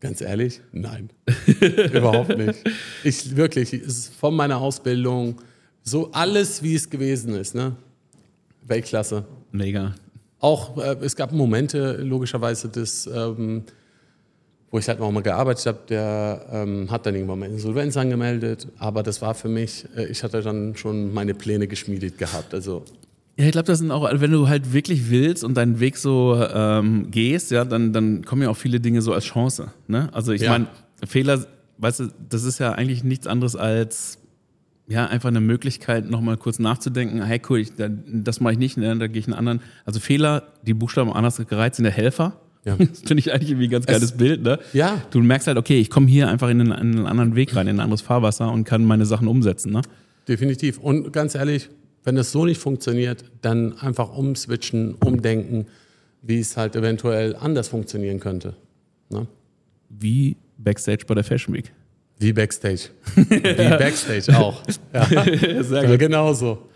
[0.00, 1.10] Ganz ehrlich, nein.
[1.92, 2.58] Überhaupt nicht.
[3.04, 5.42] Ich wirklich, es ist von meiner Ausbildung
[5.82, 7.76] so alles, wie es gewesen ist, ne?
[8.62, 9.26] Weltklasse.
[9.50, 9.94] Mega.
[10.38, 13.64] Auch äh, es gab Momente, logischerweise, des, ähm,
[14.72, 18.66] wo ich halt noch mal gearbeitet habe, der ähm, hat dann irgendwann mal Insolvenz angemeldet,
[18.78, 22.54] aber das war für mich, äh, ich hatte dann schon meine Pläne geschmiedet gehabt.
[22.54, 22.82] Also
[23.36, 26.42] Ja, ich glaube, das sind auch, wenn du halt wirklich willst und deinen Weg so
[26.52, 29.68] ähm, gehst, ja, dann, dann kommen ja auch viele Dinge so als Chance.
[29.88, 30.08] Ne?
[30.12, 30.50] Also ich Ja.
[30.50, 30.66] meine,
[31.06, 31.44] Fehler,
[31.78, 34.18] weißt du, das ist ja eigentlich nichts anderes als
[34.88, 38.76] ja, einfach eine Möglichkeit, nochmal kurz nachzudenken, hey cool, ich, da- das mache ich nicht,
[38.78, 39.60] ne, da gehe ich einen anderen.
[39.84, 42.40] Also Fehler, die Buchstaben anders gereiht, sind der Helfer.
[42.64, 42.76] Ja.
[42.76, 44.58] Das finde ich eigentlich irgendwie ein ganz geiles Bild, ne?
[44.72, 45.02] Ja.
[45.10, 47.66] Du merkst halt, okay, ich komme hier einfach in einen, in einen anderen Weg rein,
[47.66, 49.82] in ein anderes Fahrwasser und kann meine Sachen umsetzen, ne?
[50.28, 50.78] Definitiv.
[50.78, 51.68] Und ganz ehrlich,
[52.04, 55.66] wenn das so nicht funktioniert, dann einfach umswitchen, umdenken,
[56.22, 58.54] wie es halt eventuell anders funktionieren könnte.
[59.10, 59.26] Ne?
[59.88, 61.72] Wie Backstage bei der Fashion Week.
[62.18, 62.90] Wie Backstage.
[63.16, 64.62] wie Backstage auch.
[64.92, 65.04] Ja,
[65.62, 66.68] Sehr ja genauso.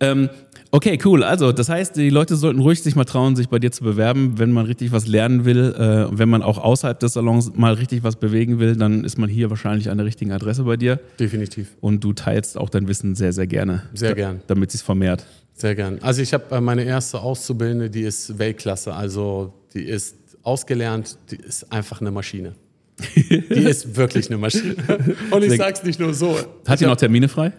[0.00, 0.30] Ähm,
[0.76, 1.24] okay, cool.
[1.24, 4.38] Also, das heißt, die Leute sollten ruhig sich mal trauen, sich bei dir zu bewerben,
[4.38, 5.74] wenn man richtig was lernen will.
[5.74, 9.28] Äh, wenn man auch außerhalb des Salons mal richtig was bewegen will, dann ist man
[9.28, 11.00] hier wahrscheinlich an der richtigen Adresse bei dir.
[11.18, 11.76] Definitiv.
[11.80, 13.84] Und du teilst auch dein Wissen sehr, sehr gerne.
[13.94, 14.42] Sehr gern.
[14.46, 15.26] Damit sich vermehrt.
[15.54, 15.98] Sehr gern.
[16.02, 18.92] Also ich habe äh, meine erste Auszubildende, die ist Weltklasse.
[18.92, 22.54] Also die ist ausgelernt, die ist einfach eine Maschine.
[23.16, 24.74] Die ist wirklich eine Maschine.
[25.30, 26.34] Und ich sag's nicht nur so.
[26.66, 27.52] Hat die noch Termine frei?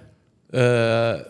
[0.51, 0.59] Äh,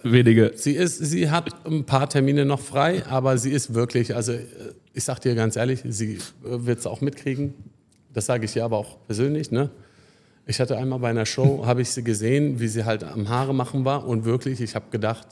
[0.04, 0.52] Wenige.
[0.56, 4.46] Sie, ist, sie hat ein paar Termine noch frei, aber sie ist wirklich, also äh,
[4.94, 7.54] ich sag dir ganz ehrlich, sie wird es auch mitkriegen.
[8.14, 9.52] Das sage ich ihr aber auch persönlich.
[9.52, 9.72] Ne?
[10.46, 13.56] Ich hatte einmal bei einer Show, habe ich sie gesehen, wie sie halt am Haare
[13.56, 15.28] machen war und wirklich, ich habe gedacht,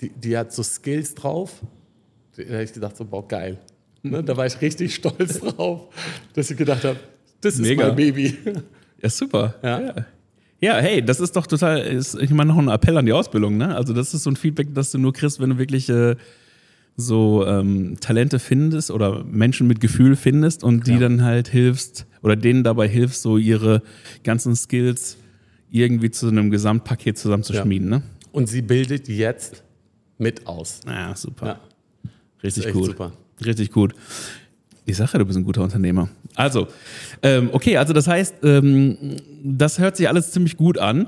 [0.00, 1.60] die, die hat so Skills drauf.
[2.36, 3.58] Da habe ich gedacht, so, boah, geil.
[4.02, 4.22] Ne?
[4.22, 5.88] Da war ich richtig stolz drauf,
[6.34, 6.98] dass ich gedacht habe,
[7.40, 7.88] das ist Mega.
[7.88, 8.36] mein Baby.
[9.00, 9.54] Ja, super.
[9.62, 9.80] Ja.
[9.80, 9.94] ja.
[10.60, 13.56] Ja, hey, das ist doch total, ist, ich meine, noch ein Appell an die Ausbildung,
[13.56, 13.76] ne?
[13.76, 16.16] Also, das ist so ein Feedback, das du nur kriegst, wenn du wirklich äh,
[16.96, 20.98] so ähm, Talente findest oder Menschen mit Gefühl findest und die Ja.
[20.98, 23.82] dann halt hilfst oder denen dabei hilfst, so ihre
[24.24, 25.16] ganzen Skills
[25.70, 28.02] irgendwie zu einem Gesamtpaket zusammenzuschmieden, ne?
[28.32, 29.62] Und sie bildet jetzt
[30.18, 30.80] mit aus.
[30.86, 31.46] Ja, super.
[31.46, 31.60] Ja.
[32.42, 32.86] Richtig gut.
[32.86, 33.12] super.
[33.44, 33.94] Richtig gut.
[34.88, 36.08] Ich sage ja, du bist ein guter Unternehmer.
[36.34, 36.66] Also,
[37.22, 38.96] ähm, okay, also das heißt, ähm,
[39.44, 41.04] das hört sich alles ziemlich gut an.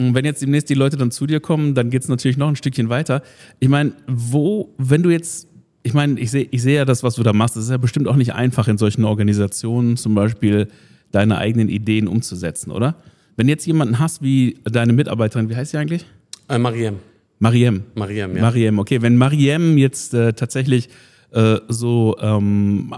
[0.00, 2.48] Und wenn jetzt demnächst die Leute dann zu dir kommen, dann geht es natürlich noch
[2.48, 3.22] ein Stückchen weiter.
[3.60, 5.46] Ich meine, wo, wenn du jetzt,
[5.84, 7.76] ich meine, ich sehe ich sehe ja das, was du da machst, das ist ja
[7.76, 10.66] bestimmt auch nicht einfach in solchen Organisationen zum Beispiel
[11.12, 12.96] deine eigenen Ideen umzusetzen, oder?
[13.36, 16.04] Wenn jetzt jemanden hast wie deine Mitarbeiterin, wie heißt sie eigentlich?
[16.48, 16.96] Äh, Mariem.
[17.38, 17.84] Mariem.
[17.94, 18.42] Mariem, ja.
[18.42, 19.02] Mariem, okay.
[19.02, 20.88] Wenn Mariem jetzt äh, tatsächlich
[21.32, 22.92] äh, so ähm,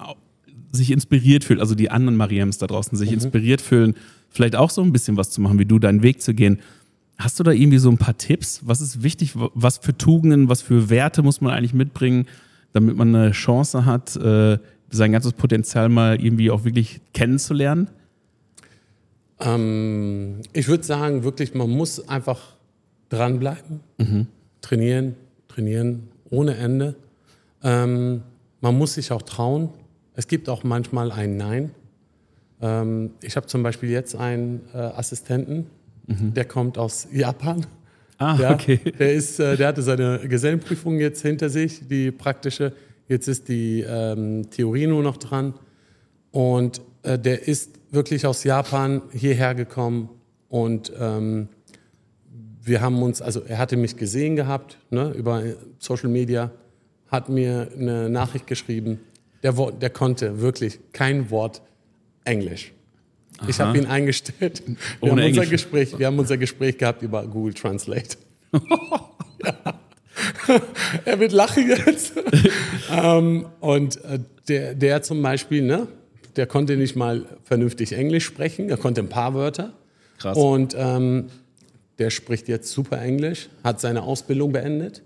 [0.72, 3.94] sich inspiriert fühlt, also die anderen Mariems da draußen sich inspiriert fühlen,
[4.30, 6.60] vielleicht auch so ein bisschen was zu machen, wie du deinen Weg zu gehen.
[7.18, 8.62] Hast du da irgendwie so ein paar Tipps?
[8.64, 9.34] Was ist wichtig?
[9.36, 12.26] Was für Tugenden, was für Werte muss man eigentlich mitbringen,
[12.72, 14.58] damit man eine Chance hat, äh,
[14.90, 17.88] sein ganzes Potenzial mal irgendwie auch wirklich kennenzulernen?
[19.40, 22.40] Ähm, ich würde sagen, wirklich, man muss einfach
[23.08, 23.80] dranbleiben,
[24.62, 25.16] trainieren,
[25.48, 26.94] trainieren ohne Ende.
[27.62, 28.22] Ähm,
[28.60, 29.68] man muss sich auch trauen.
[30.14, 31.70] Es gibt auch manchmal ein Nein.
[32.60, 35.66] Ähm, ich habe zum Beispiel jetzt einen äh, Assistenten,
[36.08, 37.64] der kommt aus Japan.
[38.18, 38.80] Ah, Ja, okay.
[38.98, 42.72] Der, ist, äh, der hatte seine Gesellenprüfung jetzt hinter sich, die praktische.
[43.08, 45.54] Jetzt ist die ähm, Theorie nur noch dran.
[46.32, 50.08] Und äh, der ist wirklich aus Japan hierher gekommen
[50.48, 51.48] und ähm,
[52.64, 55.42] wir haben uns, also er hatte mich gesehen gehabt ne, über
[55.78, 56.50] Social Media,
[57.10, 59.00] hat mir eine Nachricht geschrieben.
[59.42, 61.62] Der, der konnte wirklich kein Wort
[62.24, 62.72] Englisch.
[63.48, 64.62] Ich habe ihn eingestellt.
[64.66, 65.50] Wir Ohne haben, unser Englisch.
[65.50, 68.16] Gespräch, wir haben unser Gespräch gehabt über Google Translate.
[68.52, 69.80] ja.
[71.04, 72.12] Er wird lachen jetzt.
[72.90, 74.18] ähm, und äh,
[74.48, 75.88] der, der zum Beispiel, ne,
[76.36, 78.68] der konnte nicht mal vernünftig Englisch sprechen.
[78.68, 79.72] Er konnte ein paar Wörter.
[80.18, 80.36] Krass.
[80.36, 81.26] Und ähm,
[81.98, 85.02] der spricht jetzt super Englisch, hat seine Ausbildung beendet,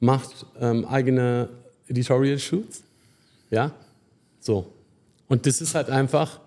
[0.00, 1.48] macht ähm, eigene
[1.86, 2.82] Editorial Shoots.
[3.50, 3.72] Ja,
[4.38, 4.72] so.
[5.28, 6.40] Und das ist halt einfach,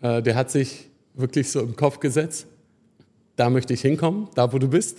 [0.00, 2.46] äh, der hat sich wirklich so im Kopf gesetzt,
[3.36, 4.98] da möchte ich hinkommen, da wo du bist.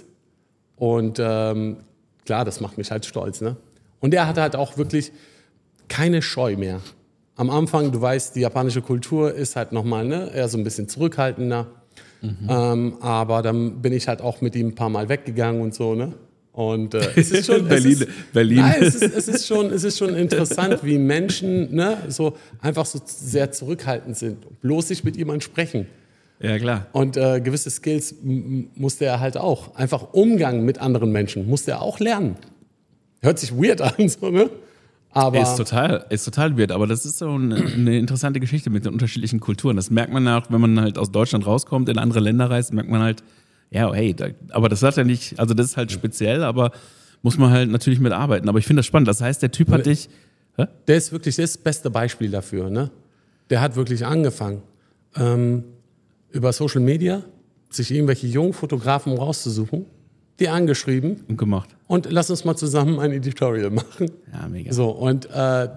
[0.76, 1.78] Und ähm,
[2.26, 3.42] klar, das macht mich halt stolz.
[3.42, 3.56] Ne?
[4.00, 5.12] Und er hatte halt auch wirklich
[5.88, 6.82] keine Scheu mehr.
[7.36, 10.88] Am Anfang, du weißt, die japanische Kultur ist halt nochmal ne, eher so ein bisschen
[10.90, 11.68] zurückhaltender.
[12.50, 15.96] Ähm, aber dann bin ich halt auch mit ihm ein paar Mal weggegangen und so.
[15.96, 16.14] Ne?
[16.54, 17.92] Und äh, es ist schon Berlin.
[17.94, 18.60] Es ist, Berlin.
[18.60, 22.86] Nein, es ist, es ist schon, es ist schon interessant, wie Menschen ne, so einfach
[22.86, 25.88] so sehr zurückhaltend sind, bloß sich mit jemandem sprechen.
[26.42, 26.88] Ja, klar.
[26.92, 29.76] Und äh, gewisse Skills musste er halt auch.
[29.76, 32.36] Einfach Umgang mit anderen Menschen musste er auch lernen.
[33.22, 34.50] Hört sich weird an, so, ne?
[35.14, 38.86] Aber ist total, ist total weird, aber das ist so eine, eine, interessante Geschichte mit
[38.86, 39.76] den unterschiedlichen Kulturen.
[39.76, 42.90] Das merkt man auch, wenn man halt aus Deutschland rauskommt, in andere Länder reist, merkt
[42.90, 43.22] man halt,
[43.72, 46.72] ja, hey, da, aber das hat ja nicht, also das ist halt speziell, aber
[47.22, 48.50] muss man halt natürlich mitarbeiten.
[48.50, 49.08] Aber ich finde das spannend.
[49.08, 50.10] Das heißt, der Typ hat dich.
[50.58, 50.66] Hä?
[50.88, 52.92] Der ist wirklich das beste Beispiel dafür, ne?
[53.50, 54.62] Der hat wirklich angefangen,
[55.16, 55.64] ähm,
[56.32, 57.24] über Social Media
[57.70, 59.86] sich irgendwelche jungen Fotografen rauszusuchen
[60.42, 61.70] die angeschrieben und gemacht.
[61.88, 64.10] Und lass uns mal zusammen ein Editorial machen.
[64.34, 64.74] Ja, mega.
[64.74, 65.70] So, und äh,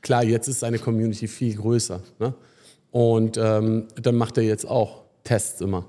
[0.00, 2.00] klar, jetzt ist seine Community viel größer.
[2.20, 2.32] Ne?
[2.92, 5.86] Und ähm, dann macht er jetzt auch Tests immer.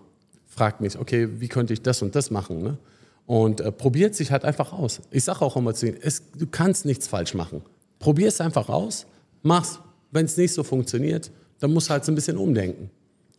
[0.58, 2.64] Fragt mich, okay, wie könnte ich das und das machen?
[2.64, 2.80] Ne?
[3.28, 5.02] Und äh, probiert sich halt einfach aus.
[5.12, 7.62] Ich sage auch immer zu ihm, es, du kannst nichts falsch machen.
[8.00, 9.06] Probier es einfach aus,
[9.44, 9.80] mach's.
[10.10, 11.30] Wenn es nicht so funktioniert,
[11.60, 12.90] dann musst du halt so ein bisschen umdenken.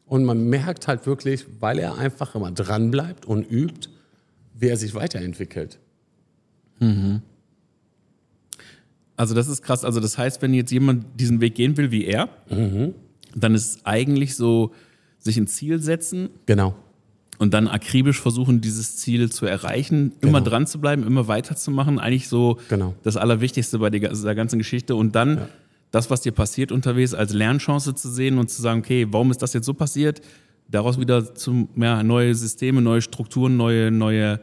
[0.07, 3.89] Und man merkt halt wirklich, weil er einfach immer dranbleibt und übt,
[4.55, 5.81] wie er sich weiterentwickelt.
[6.79, 7.23] Mhm.
[9.16, 9.85] Also das ist krass.
[9.85, 12.95] Also das heißt, wenn jetzt jemand diesen Weg gehen will wie er, mhm.
[13.35, 14.73] dann ist eigentlich so,
[15.19, 16.31] sich ein Ziel setzen.
[16.47, 16.77] Genau.
[17.39, 20.39] Und dann akribisch versuchen, dieses Ziel zu erreichen, genau.
[20.39, 22.01] immer dran zu bleiben, immer weiterzumachen.
[22.01, 22.95] Eigentlich so genau.
[23.05, 24.97] das Allerwichtigste bei dieser ganzen Geschichte.
[24.97, 25.49] Und dann ja.
[25.93, 29.41] das, was dir passiert unterwegs, als Lernchance zu sehen und zu sagen, okay, warum ist
[29.41, 30.20] das jetzt so passiert?
[30.68, 34.41] daraus wieder zum, ja, neue Systeme, neue Strukturen, neue, neue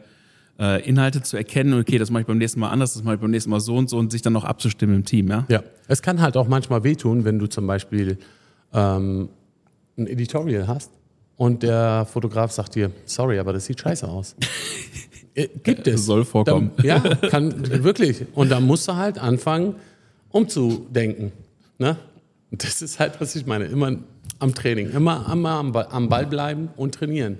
[0.58, 1.78] äh, Inhalte zu erkennen.
[1.80, 3.76] Okay, das mache ich beim nächsten Mal anders, das mache ich beim nächsten Mal so
[3.76, 5.28] und so und sich dann noch abzustimmen im Team.
[5.28, 5.62] Ja, ja.
[5.88, 8.18] es kann halt auch manchmal wehtun, wenn du zum Beispiel
[8.72, 9.28] ähm,
[9.96, 10.90] ein Editorial hast
[11.36, 14.36] und der Fotograf sagt dir, sorry, aber das sieht scheiße aus.
[15.36, 16.06] Äh, gibt es.
[16.06, 16.70] Soll vorkommen.
[16.78, 18.24] Da, ja, kann wirklich.
[18.32, 19.74] Und da musst du halt anfangen,
[20.30, 21.30] umzudenken.
[21.76, 21.98] Ne?
[22.50, 23.66] Das ist halt, was ich meine.
[23.66, 23.98] Immer
[24.38, 24.90] am Training.
[24.92, 27.36] Immer, immer am, am Ball bleiben und trainieren.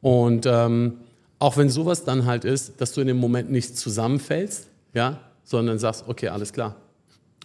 [0.00, 0.94] Und ähm,
[1.38, 5.78] auch wenn sowas dann halt ist, dass du in dem Moment nicht zusammenfällst, ja, sondern
[5.78, 6.76] sagst, okay, alles klar.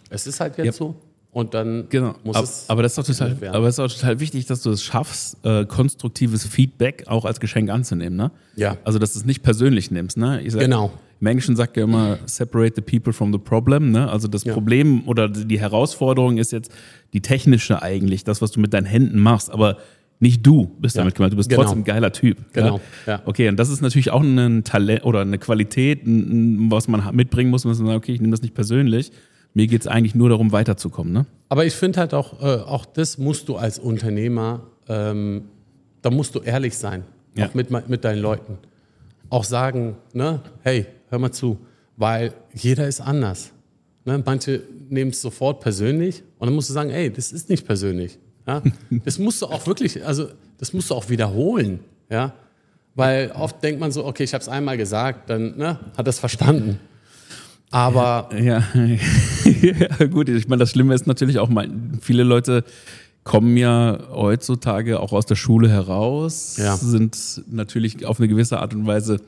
[0.08, 0.72] Es ist halt jetzt ja.
[0.72, 0.94] so.
[1.34, 2.14] Und dann genau.
[2.24, 2.64] muss aber, es.
[2.68, 3.54] Aber das, ist doch total, werden.
[3.54, 7.40] aber es ist auch total wichtig, dass du es schaffst, äh, konstruktives Feedback auch als
[7.40, 8.18] Geschenk anzunehmen.
[8.18, 8.30] Ne?
[8.54, 8.76] Ja.
[8.84, 10.18] Also, dass du es nicht persönlich nimmst.
[10.18, 10.42] Ne?
[10.48, 10.92] Sag, genau.
[11.20, 13.92] Im Englischen sagt ja immer, separate the people from the problem.
[13.92, 14.10] Ne?
[14.10, 14.52] Also das ja.
[14.52, 16.72] Problem oder die Herausforderung ist jetzt
[17.12, 19.78] die technische eigentlich, das, was du mit deinen Händen machst, aber
[20.18, 21.02] nicht du bist ja.
[21.02, 21.32] damit gemeint.
[21.32, 21.62] Du bist genau.
[21.62, 22.38] trotzdem ein geiler Typ.
[22.52, 22.80] Genau.
[23.06, 23.12] Ja?
[23.14, 23.22] ja?
[23.24, 27.64] Okay, und das ist natürlich auch ein Talent oder eine Qualität, was man mitbringen muss,
[27.64, 29.12] man sagt, okay, ich nehme das nicht persönlich.
[29.54, 31.12] Mir geht es eigentlich nur darum, weiterzukommen.
[31.12, 31.26] Ne?
[31.48, 35.44] Aber ich finde halt auch, äh, auch das musst du als Unternehmer, ähm,
[36.00, 37.04] da musst du ehrlich sein,
[37.36, 37.46] ja.
[37.46, 38.58] auch mit, mit deinen Leuten.
[39.28, 41.58] Auch sagen, ne, hey, hör mal zu,
[41.96, 43.52] weil jeder ist anders.
[44.04, 44.22] Ne?
[44.24, 48.18] Manche nehmen es sofort persönlich und dann musst du sagen, ey, das ist nicht persönlich.
[48.46, 48.62] Ja?
[49.04, 50.28] Das musst du auch wirklich, also
[50.58, 51.80] das musst du auch wiederholen.
[52.10, 52.34] Ja?
[52.94, 56.18] Weil oft denkt man so, okay, ich habe es einmal gesagt, dann ne, hat es
[56.18, 56.78] verstanden.
[57.72, 58.62] Aber ja,
[59.44, 60.06] ja.
[60.06, 61.68] gut, ich meine, das Schlimme ist natürlich auch mal,
[62.00, 62.64] viele Leute
[63.24, 66.76] kommen ja heutzutage auch aus der Schule heraus, ja.
[66.76, 69.20] sind natürlich auf eine gewisse Art und Weise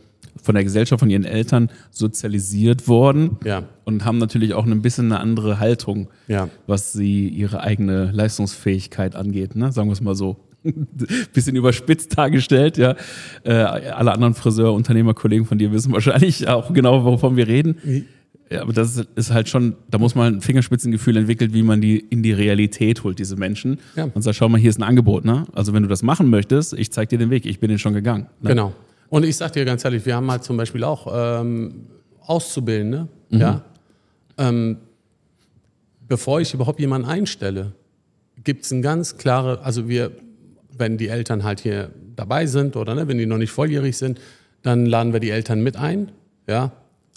[0.43, 3.63] von der Gesellschaft, von ihren Eltern sozialisiert worden ja.
[3.85, 6.49] und haben natürlich auch ein bisschen eine andere Haltung, ja.
[6.67, 9.73] was sie ihre eigene Leistungsfähigkeit angeht, ne?
[9.73, 10.37] sagen wir es mal so.
[11.35, 12.97] bisschen überspitzt dargestellt, ja.
[13.43, 18.07] Äh, alle anderen Friseur, Unternehmer, Kollegen von dir wissen wahrscheinlich auch genau, wovon wir reden.
[18.55, 21.99] Ja, aber das ist halt schon, da muss man ein Fingerspitzengefühl entwickeln, wie man die
[21.99, 23.79] in die Realität holt, diese Menschen.
[23.97, 24.09] Ja.
[24.13, 25.47] Und sagt, schau mal, hier ist ein Angebot, ne?
[25.53, 27.95] Also wenn du das machen möchtest, ich zeig dir den Weg, ich bin den schon
[27.95, 28.27] gegangen.
[28.41, 28.51] Ne?
[28.51, 28.73] Genau.
[29.09, 31.87] Und ich sag dir ganz ehrlich, wir haben halt zum Beispiel auch ähm,
[32.21, 33.41] Auszubildende, mhm.
[33.41, 33.63] ja.
[34.37, 34.79] Ähm,
[36.09, 37.73] bevor ich überhaupt jemanden einstelle,
[38.43, 40.11] gibt es ein ganz klare, also wir,
[40.77, 44.21] wenn die Eltern halt hier dabei sind oder ne, wenn die noch nicht volljährig sind,
[44.63, 46.13] dann laden wir die Eltern mit ein,
[46.47, 46.73] ja.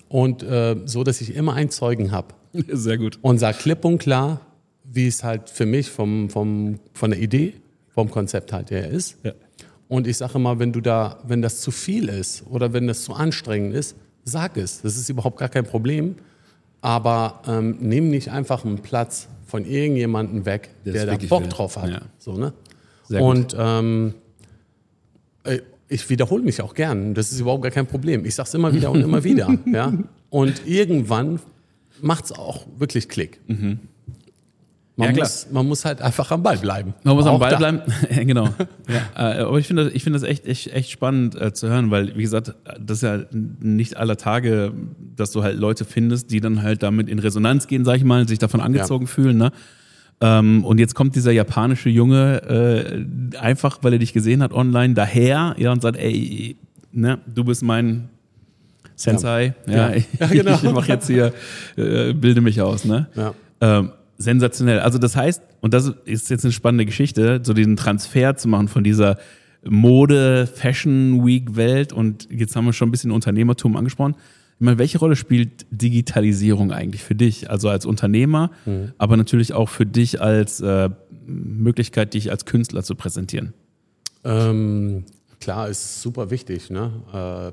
[0.09, 2.33] Und äh, so, dass ich immer einen Zeugen habe.
[2.67, 3.19] Sehr gut.
[3.21, 4.41] Und sage klipp und klar,
[4.83, 7.53] wie es halt für mich vom, vom, von der Idee,
[7.89, 9.17] vom Konzept halt her ist.
[9.23, 9.33] Ja.
[9.87, 13.03] Und ich sage immer, wenn du da, wenn das zu viel ist oder wenn das
[13.03, 14.81] zu anstrengend ist, sag es.
[14.81, 16.15] Das ist überhaupt gar kein Problem.
[16.81, 21.49] Aber ähm, nimm nicht einfach einen Platz von irgendjemandem weg, das der da Bock will.
[21.49, 21.89] drauf hat.
[21.89, 22.01] Ja.
[22.19, 22.53] So, ne?
[23.07, 24.13] Sehr und ähm,
[25.43, 25.59] äh,
[25.89, 27.13] ich wiederhole mich auch gern.
[27.13, 28.25] Das ist überhaupt gar kein Problem.
[28.25, 29.47] Ich sage es immer wieder und immer wieder.
[29.65, 29.93] Ja?
[30.29, 31.39] Und irgendwann
[32.01, 33.39] macht es auch wirklich Klick.
[33.47, 33.79] Mhm.
[34.99, 36.95] Man, Ja, muss, man muss halt einfach am Ball bleiben.
[37.03, 37.57] Man muss am Auch Ball da.
[37.57, 37.81] bleiben.
[38.09, 38.49] genau.
[38.89, 41.69] Ja, äh, aber ich finde das, ich finde das echt, echt, echt spannend äh, zu
[41.69, 44.73] hören, weil, wie gesagt, das ist ja nicht aller Tage,
[45.15, 48.27] dass du halt Leute findest, die dann halt damit in Resonanz gehen, sag ich mal,
[48.27, 49.37] sich davon angezogen fühlen.
[49.37, 49.51] Ne?
[50.19, 52.41] Ähm, und jetzt kommt dieser japanische Junge
[53.33, 56.55] äh, einfach, weil er dich gesehen hat online, daher ja, und sagt, ey,
[56.91, 58.09] ne, du bist mein
[58.95, 59.53] Sensei.
[59.67, 59.95] Ja, Ja.
[59.95, 60.55] ich, Ja, genau.
[60.55, 61.33] ich mache jetzt hier,
[61.75, 62.83] äh, bilde mich aus.
[62.83, 63.07] Ne?
[63.15, 63.33] Ja.
[63.61, 64.79] Ähm, sensationell.
[64.79, 68.67] Also das heißt, und das ist jetzt eine spannende Geschichte, so diesen Transfer zu machen
[68.67, 69.17] von dieser
[69.63, 74.15] Mode, Fashion Week Welt und jetzt haben wir schon ein bisschen Unternehmertum angesprochen.
[74.59, 77.51] Ich meine, welche Rolle spielt Digitalisierung eigentlich für dich?
[77.51, 78.49] Also als Unternehmer,
[78.97, 80.89] aber natürlich auch für dich als äh,
[81.27, 83.53] Möglichkeit, dich als Künstler zu präsentieren.
[84.23, 85.03] Ähm,
[85.39, 86.69] klar, ist super wichtig.
[86.69, 86.91] Ne?
[87.13, 87.51] Äh,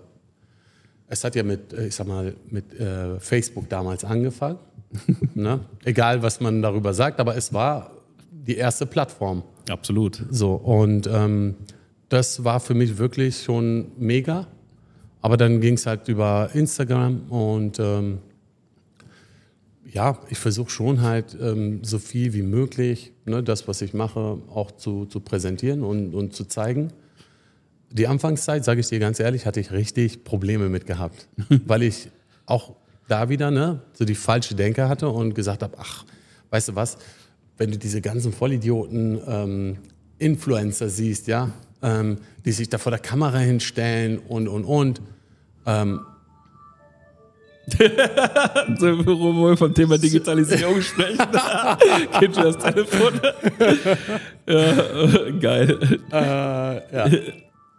[1.09, 4.59] es hat ja mit, äh, ich sag mal, mit äh, Facebook damals angefangen.
[5.35, 5.61] ne?
[5.85, 7.91] Egal, was man darüber sagt, aber es war
[8.31, 9.43] die erste Plattform.
[9.69, 10.23] Absolut.
[10.31, 11.55] So, und ähm,
[12.09, 14.47] das war für mich wirklich schon mega.
[15.25, 18.19] Aber dann ging es halt über Instagram und ähm,
[19.91, 24.37] ja, ich versuche schon halt ähm, so viel wie möglich, ne, das, was ich mache,
[24.51, 26.93] auch zu, zu präsentieren und, und zu zeigen.
[27.91, 31.27] Die Anfangszeit, sage ich dir ganz ehrlich, hatte ich richtig Probleme mit gehabt,
[31.65, 32.11] weil ich
[32.45, 32.75] auch
[33.09, 36.05] da wieder ne, so die falsche Denke hatte und gesagt habe, ach,
[36.51, 36.99] weißt du was,
[37.57, 39.77] wenn du diese ganzen Vollidioten ähm,
[40.19, 41.51] Influencer siehst, ja,
[41.81, 45.01] ähm, die sich da vor der Kamera hinstellen und, und, und,
[45.67, 46.01] ähm,
[48.79, 51.19] So, wo wir vom Thema Digitalisierung sprechen.
[52.35, 53.21] Schon das Telefon.
[54.47, 56.01] ja, äh, geil.
[56.13, 57.11] äh, ja.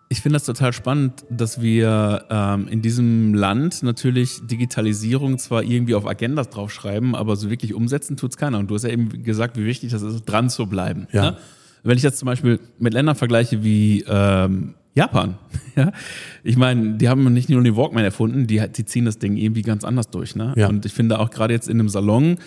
[0.08, 5.96] Ich finde das total spannend, dass wir ähm, in diesem Land natürlich Digitalisierung zwar irgendwie
[5.96, 8.60] auf Agendas draufschreiben, aber so wirklich umsetzen tut's keiner.
[8.60, 11.08] Und du hast ja eben gesagt, wie wichtig das ist, dran zu bleiben.
[11.12, 11.32] Ja.
[11.32, 11.38] Ne?
[11.84, 15.36] Wenn ich das zum Beispiel mit Ländern vergleiche wie ähm, Japan,
[15.76, 15.92] ja,
[16.44, 19.62] ich meine, die haben nicht nur den Walkman erfunden, die, die ziehen das Ding irgendwie
[19.62, 20.36] ganz anders durch.
[20.36, 20.54] Ne?
[20.56, 20.68] Ja.
[20.70, 22.38] Und ich finde auch gerade jetzt in einem Salon,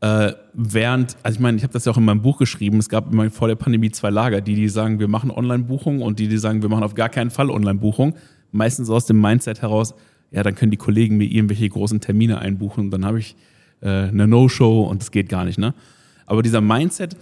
[0.00, 2.88] äh, während, also ich meine, ich habe das ja auch in meinem Buch geschrieben, es
[2.88, 6.26] gab immer vor der Pandemie zwei Lager, die, die sagen, wir machen Online-Buchungen und die,
[6.26, 8.14] die sagen, wir machen auf gar keinen Fall Online-Buchungen.
[8.50, 9.94] Meistens aus dem Mindset heraus,
[10.32, 13.36] ja, dann können die Kollegen mir irgendwelche großen Termine einbuchen und dann habe ich
[13.80, 15.72] äh, eine No-Show und das geht gar nicht, ne?
[16.26, 17.16] Aber dieser Mindset,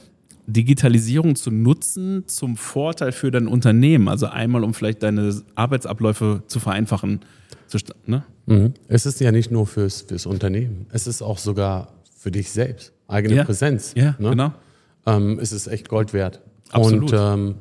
[0.47, 6.61] Digitalisierung zu nutzen zum Vorteil für dein Unternehmen, also einmal um vielleicht deine Arbeitsabläufe zu
[6.61, 7.21] vereinfachen,
[7.67, 8.25] zu, ne?
[8.47, 8.75] Mhm.
[8.89, 12.93] Es ist ja nicht nur fürs, fürs Unternehmen, es ist auch sogar für dich selbst.
[13.09, 13.45] Eigene Ja.
[13.45, 13.93] Präsenz.
[13.97, 14.31] Ja, ne?
[14.31, 14.53] genau.
[15.07, 16.41] ähm, ist es echt Gold wert.
[16.71, 17.13] Absolut.
[17.13, 17.55] Und ähm,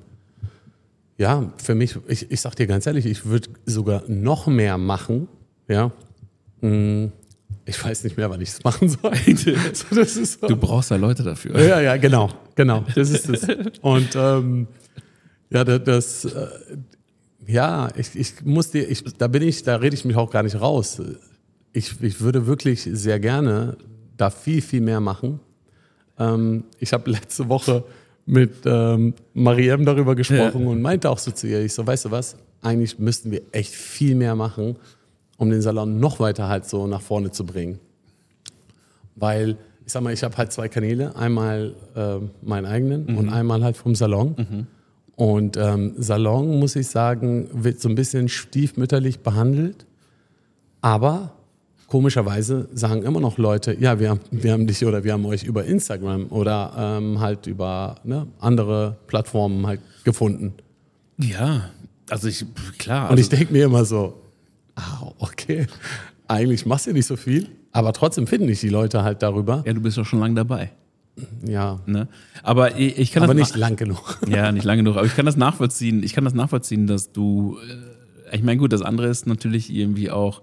[1.18, 5.28] ja, für mich, ich, ich sag dir ganz ehrlich, ich würde sogar noch mehr machen.
[5.68, 5.92] Ja.
[6.62, 7.08] Mm,
[7.66, 9.12] Ich weiß nicht mehr, wann ich es machen soll.
[9.74, 10.48] so, ist so.
[10.48, 11.60] Du brauchst ja Leute dafür.
[11.60, 12.84] Ja, ja, genau, genau.
[12.93, 13.47] Das ist es.
[13.82, 14.68] Und ähm,
[15.49, 16.47] ja, da- das, äh,
[17.47, 20.43] ja, ich, ich muss dir, ich, da bin ich, da rede ich mich auch gar
[20.43, 21.01] nicht raus.
[21.74, 23.78] Ich, ich würde wirklich sehr gerne
[24.18, 25.39] da viel, viel mehr machen.
[26.20, 27.84] Ähm, ich habe letzte Woche
[28.26, 32.12] mit ähm, Mariem darüber gesprochen und meinte auch so zu ihr, ich so, weißt du
[32.12, 34.76] was, eigentlich müssten wir echt viel mehr machen,
[35.38, 37.80] um den Salon noch weiter halt so nach vorne zu bringen.
[39.16, 39.57] Weil,
[39.90, 43.76] ich sag mal, ich habe halt zwei Kanäle, einmal äh, meinen eigenen und einmal halt
[43.76, 44.68] vom Salon.
[45.16, 49.88] Und ähm, Salon, muss ich sagen, wird so ein bisschen stiefmütterlich behandelt.
[50.82, 51.32] Aber
[51.88, 55.44] komischerweise sagen immer noch Leute, ja, wir haben, wir haben dich oder wir haben euch
[55.44, 60.54] über Instagram oder ähm, halt über ne, andere Plattformen halt gefunden.
[61.18, 61.72] Ja,
[62.12, 62.46] also ich,
[62.78, 63.06] klar.
[63.10, 64.22] Und Also, ich denke mir immer so,
[64.76, 65.66] ah, okay,
[66.28, 69.64] eigentlich machst du nicht so viel, aber trotzdem finden dich die Leute halt darüber.
[69.66, 70.72] ja, du bist doch schon lange dabei.
[71.46, 72.08] Ja, Ne?
[72.44, 74.20] Aber ich, ich kann aber das nicht lang genug.
[74.28, 74.98] Ja, nicht lange genug.
[74.98, 76.04] Aber ich kann das nachvollziehen.
[76.04, 77.58] Ich kann das nachvollziehen, dass du.
[78.32, 80.42] Äh, ich meine, gut, das andere ist natürlich irgendwie auch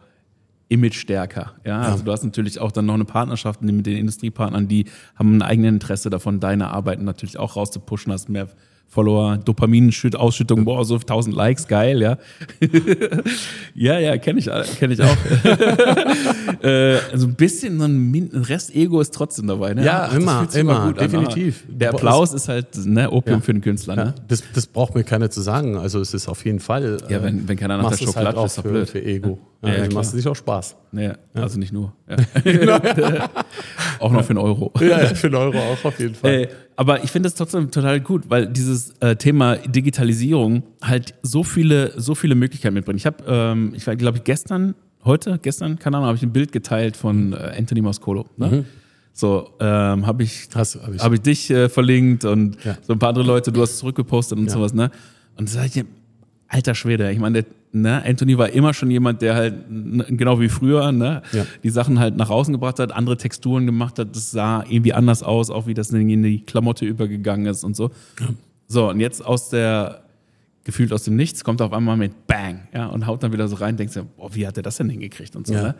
[0.68, 1.52] Image stärker.
[1.64, 5.36] Ja, also du hast natürlich auch dann noch eine Partnerschaft mit den Industriepartnern, die haben
[5.36, 8.48] ein eigenes Interesse davon, deine Arbeiten natürlich auch rauszupushen, hast mehr
[8.88, 12.16] Follower, Dopamin-Ausschüttung, boah, so 1000 Likes, geil, ja.
[13.74, 15.16] ja, ja, kenne ich, kenn ich auch.
[16.62, 19.84] äh, also ein bisschen so ein Rest-Ego ist trotzdem dabei, ne?
[19.84, 20.94] Ja, das immer, immer, an.
[20.94, 21.64] definitiv.
[21.68, 23.44] Der Applaus ist halt ne, Opium Ja.
[23.44, 24.14] für den Künstler, ne?
[24.16, 25.76] Ja, das, das braucht mir keiner zu sagen.
[25.76, 26.96] Also es ist auf jeden Fall.
[27.08, 28.88] Ja, äh, wenn- wenn keiner nach der es Show halt auch ist für, blöd.
[28.88, 29.38] für Ego.
[29.62, 30.76] Ja, Ja, ja, also machst du dich auch Spaß.
[30.92, 31.92] Nee, also nicht nur.
[32.08, 32.16] Ja.
[34.00, 34.72] auch noch für einen Euro.
[34.80, 36.32] Ja, ja, für einen Euro auch auf jeden Fall.
[36.32, 41.42] Äh, aber ich finde es trotzdem total gut, weil dieses äh, Thema Digitalisierung halt so
[41.42, 43.00] viele, so viele Möglichkeiten mitbringt.
[43.00, 44.74] Ich habe, ähm, ich war, glaube ich, gestern,
[45.04, 48.26] heute, gestern, keine Ahnung, habe ich ein Bild geteilt von äh, Anthony Moscolo.
[48.36, 48.64] Ne?
[49.12, 51.00] So, ähm, habe ich, Hast- hab ich.
[51.02, 52.76] hab ich dich äh, verlinkt und Ja.
[52.82, 54.52] so ein paar andere Leute, du hast zurückgepostet und Ja.
[54.52, 54.90] sowas, ne?
[55.38, 55.84] Und sag ich dir,
[56.48, 60.48] alter Schwede, ich meine, ne, Anthony war immer schon jemand, der halt, n- genau wie
[60.48, 61.44] früher, ne, Ja.
[61.62, 65.22] die Sachen halt nach außen gebracht hat, andere Texturen gemacht hat, das sah irgendwie anders
[65.22, 67.90] aus, auch wie das in die Klamotte übergegangen ist und so.
[68.68, 70.02] So, und jetzt aus der,
[70.64, 73.46] gefühlt aus dem Nichts, kommt er auf einmal mit Bang, ja, und haut dann wieder
[73.48, 75.62] so rein, denkst du, boah, wie hat er das denn hingekriegt und so, Ja.
[75.62, 75.74] ne?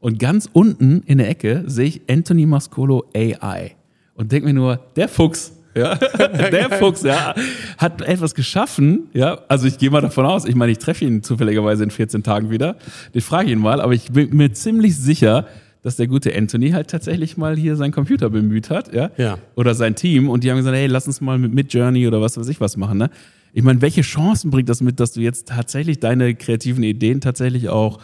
[0.00, 3.72] Und ganz unten in der Ecke sehe ich Anthony Mascolo AI
[4.14, 5.94] und denke mir nur, der Fuchs, ja,
[6.50, 7.34] der Fuchs, ja,
[7.78, 9.38] hat etwas geschaffen, ja.
[9.48, 12.50] Also ich gehe mal davon aus, ich meine, ich treffe ihn zufälligerweise in 14 Tagen
[12.50, 12.76] wieder.
[13.12, 15.46] Ich frage ihn mal, aber ich bin mir ziemlich sicher,
[15.82, 19.38] dass der gute Anthony halt tatsächlich mal hier seinen Computer bemüht hat, ja, Ja.
[19.54, 22.36] oder sein Team und die haben gesagt, hey, lass uns mal mit Midjourney oder was
[22.36, 23.10] weiß ich was machen, ne?
[23.54, 27.68] Ich meine, welche Chancen bringt das mit, dass du jetzt tatsächlich deine kreativen Ideen tatsächlich
[27.70, 27.98] auch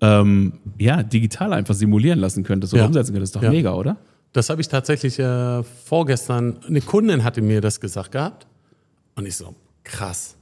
[0.00, 2.86] ähm, ja, digital einfach simulieren lassen könntest oder Ja.
[2.88, 3.34] umsetzen könntest?
[3.36, 3.50] Doch Ja.
[3.50, 3.96] mega, oder?
[4.36, 8.46] Das habe ich tatsächlich äh, vorgestern, eine Kundin hatte mir das gesagt gehabt
[9.14, 10.36] und ich so, krass.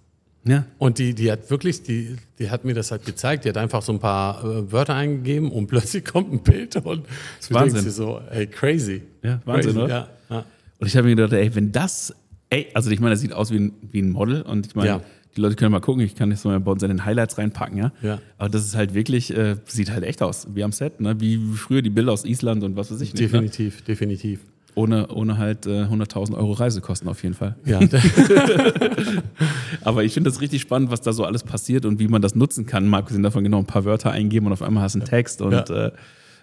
[0.45, 0.67] Ja.
[0.79, 3.83] Und die, die hat wirklich, die, die hat mir das halt gezeigt, die hat einfach
[3.83, 7.75] so ein paar äh, Wörter eingegeben und plötzlich kommt ein Bild und du Wahnsinn.
[7.75, 9.03] denkst dir so, ey, crazy.
[9.23, 9.85] Ja, Wahnsinn, crazy.
[9.85, 9.89] oder?
[10.29, 10.45] Ja, ja.
[10.81, 12.13] Und ich habe mir gedacht, ey, wenn das,
[12.51, 14.89] ey, also ich meine, das sieht aus wie ein, wie ein Model und ich meine,
[14.89, 15.01] Ja.
[15.37, 17.77] Die Leute können mal gucken, ich kann das mal bei uns in den Highlights reinpacken,
[17.79, 17.93] ja.
[18.03, 18.19] Ja.
[18.39, 21.21] Aber das ist halt wirklich, äh, sieht halt echt aus, wie am Set, ne?
[21.21, 23.21] Wie früher die Bilder aus Island und was weiß ich nicht.
[23.23, 23.29] Ne?
[23.29, 24.41] Definitiv, definitiv.
[24.77, 27.55] Ohne, ohne halt äh, 100.000 Euro Reisekosten auf jeden Fall.
[27.65, 27.79] Ja,
[29.83, 32.35] Aber ich finde das richtig spannend, was da so alles passiert und wie man das
[32.35, 32.89] nutzen kann.
[32.89, 35.43] Mal abgesehen davon genau ein paar Wörter eingeben und auf einmal hast du einen Text.
[35.43, 35.87] Und Ja.
[35.87, 35.93] äh,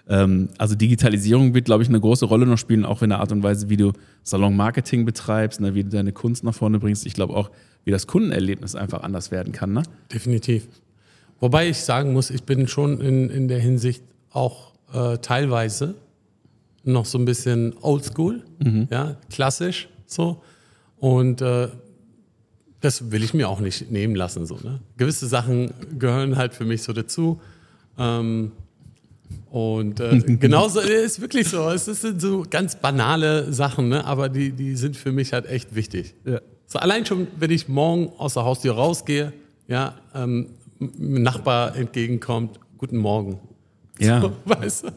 [0.10, 3.32] ähm, also Digitalisierung wird, glaube ich, eine große Rolle noch spielen, auch in der Art
[3.32, 3.92] und Weise, wie du
[4.24, 7.06] Salon-Marketing betreibst, ne, wie du deine Kunst nach vorne bringst.
[7.06, 7.52] Ich glaube auch,
[7.84, 9.74] wie das Kundenerlebnis einfach anders werden kann.
[9.74, 9.84] Ne?
[10.14, 10.68] definitiv.
[11.40, 15.96] Wobei ich sagen muss, ich bin schon in, in der Hinsicht auch äh, teilweise
[16.84, 18.44] noch so ein bisschen oldschool,
[18.90, 20.42] ja, klassisch so.
[20.98, 21.70] Und äh,
[22.80, 24.46] das will ich mir auch nicht nehmen lassen.
[24.46, 24.82] So, ne?
[24.98, 27.40] Gewisse Sachen gehören halt für mich so dazu.
[27.98, 28.52] Ähm,
[29.50, 31.70] und äh, genauso ist wirklich so.
[31.70, 34.06] Es sind so ganz banale Sachen, ne?
[34.06, 36.16] aber die, die sind für mich halt echt wichtig.
[36.26, 36.42] Ja.
[36.72, 39.34] So allein schon, wenn ich morgen aus der Haustür rausgehe,
[39.68, 40.48] ja, ähm,
[40.80, 43.40] Nachbar entgegenkommt, guten Morgen.
[44.00, 44.22] Ja.
[44.22, 44.88] So, weißt du?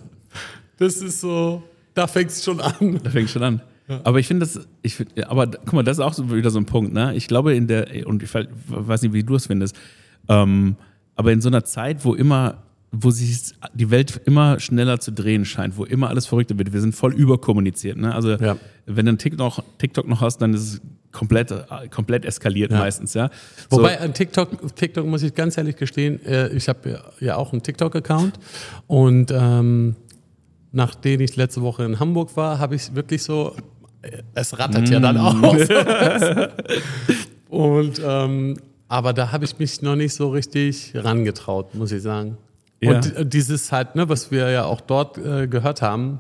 [0.79, 1.65] Das ist so,
[1.95, 3.01] da fängt es schon an.
[3.03, 3.61] Da fängt schon an.
[4.05, 6.51] Aber ich finde das, ich find, ja, aber guck mal, das ist auch so wieder
[6.51, 7.13] so ein Punkt, ne?
[7.17, 9.75] Ich glaube in der, und ich weiß nicht, wie du es findest,
[10.29, 10.77] ähm,
[11.17, 12.63] aber in so einer Zeit, wo immer,
[12.93, 16.81] wo sich die Welt immer schneller zu drehen scheint, wo immer alles verrückter wird, wir
[16.81, 18.15] sind voll überkommuniziert, ne?
[18.15, 18.57] Also Ja.
[18.87, 20.81] wenn du einen TikTok, TikTok noch hast, dann ist es
[21.15, 22.79] komplett, äh, komplett eskaliert Ja.
[22.81, 23.31] meistens, ja.
[23.71, 27.53] So, Wobei an TikTok, TikTok muss ich ganz ehrlich gestehen, äh, ich habe ja, auch
[27.53, 28.35] einen TikTok-Account
[28.87, 29.97] und ähm,
[30.73, 33.55] nachdem ich letzte Woche in Hamburg war, habe ich wirklich so,
[34.03, 35.45] äh, es rattert ja dann Mm.
[35.45, 35.69] aus.
[37.49, 38.57] und ähm,
[38.89, 42.37] aber da habe ich mich noch nicht so richtig rangetraut, muss ich sagen.
[42.81, 42.91] Ja.
[42.97, 46.19] Und dieses halt, ne, was wir ja auch dort äh, gehört haben,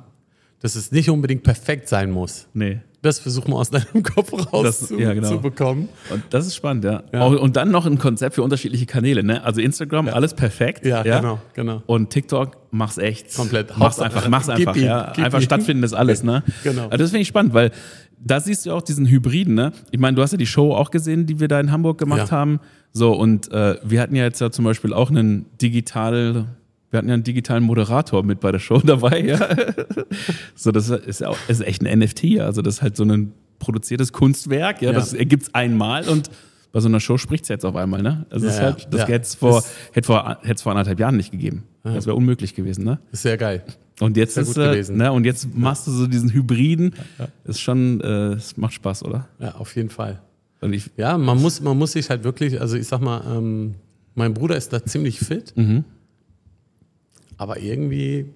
[0.60, 2.46] dass es nicht unbedingt perfekt sein muss.
[2.54, 2.80] nee.
[3.04, 4.32] Das versuchen wir aus deinem Kopf
[4.62, 5.28] Das- ja, genau.
[5.28, 5.88] rauszubekommen.
[6.10, 7.02] Und das ist spannend, ja.
[7.12, 9.44] Auch, und dann noch ein Konzept für unterschiedliche Kanäle, ne?
[9.44, 10.86] Also Instagram, alles perfekt.
[10.86, 11.82] Ja, genau, genau.
[11.86, 13.34] Und TikTok, mach's echt.
[13.36, 13.76] Komplett.
[13.76, 15.12] Mach's einfach, mach's gib einfach, ihm, ja.
[15.14, 15.44] gib Einfach ihm.
[15.44, 16.42] stattfindendes alles, ne?
[16.64, 16.84] Genau.
[16.84, 17.70] Also das finde ich spannend, weil
[18.18, 19.72] da siehst du auch diesen Hybriden, ne?
[19.90, 22.28] Ich meine, du hast ja die Show auch gesehen, die wir da in Hamburg gemacht
[22.28, 22.30] Ja.
[22.30, 22.58] haben.
[22.92, 26.46] So, und äh, wir hatten ja jetzt ja zum Beispiel auch einen digital,
[26.94, 29.48] wir hatten ja einen digitalen Moderator mit bei der Show dabei, ja.
[30.54, 33.32] so, das ist ja auch, ist echt ein NFT, also das ist halt so ein
[33.58, 34.94] produziertes Kunstwerk, ja, Ja.
[34.96, 36.30] das ergibt's einmal und
[36.72, 38.26] bei so einer Show spricht's jetzt auf einmal, ne?
[38.30, 39.06] Also das, Ja, ist halt, das ja.
[39.08, 41.64] hätte es vor, hätte vor, hätte es vor anderthalb Jahren nicht gegeben.
[41.84, 42.98] Das wäre unmöglich gewesen, ne?
[43.12, 43.62] Ist sehr geil.
[44.00, 46.94] Und jetzt ist, äh, ne, und jetzt machst du so diesen Hybriden.
[47.44, 49.28] Ist schon, äh, es macht Spaß, oder?
[49.38, 50.20] Ja, auf jeden Fall.
[50.62, 53.74] Ich, Ja, man muss, man muss sich halt wirklich, also ich sag mal, ähm,
[54.16, 55.84] mein Bruder ist da ziemlich fit, Mhm.
[57.36, 58.26] Aber irgendwie,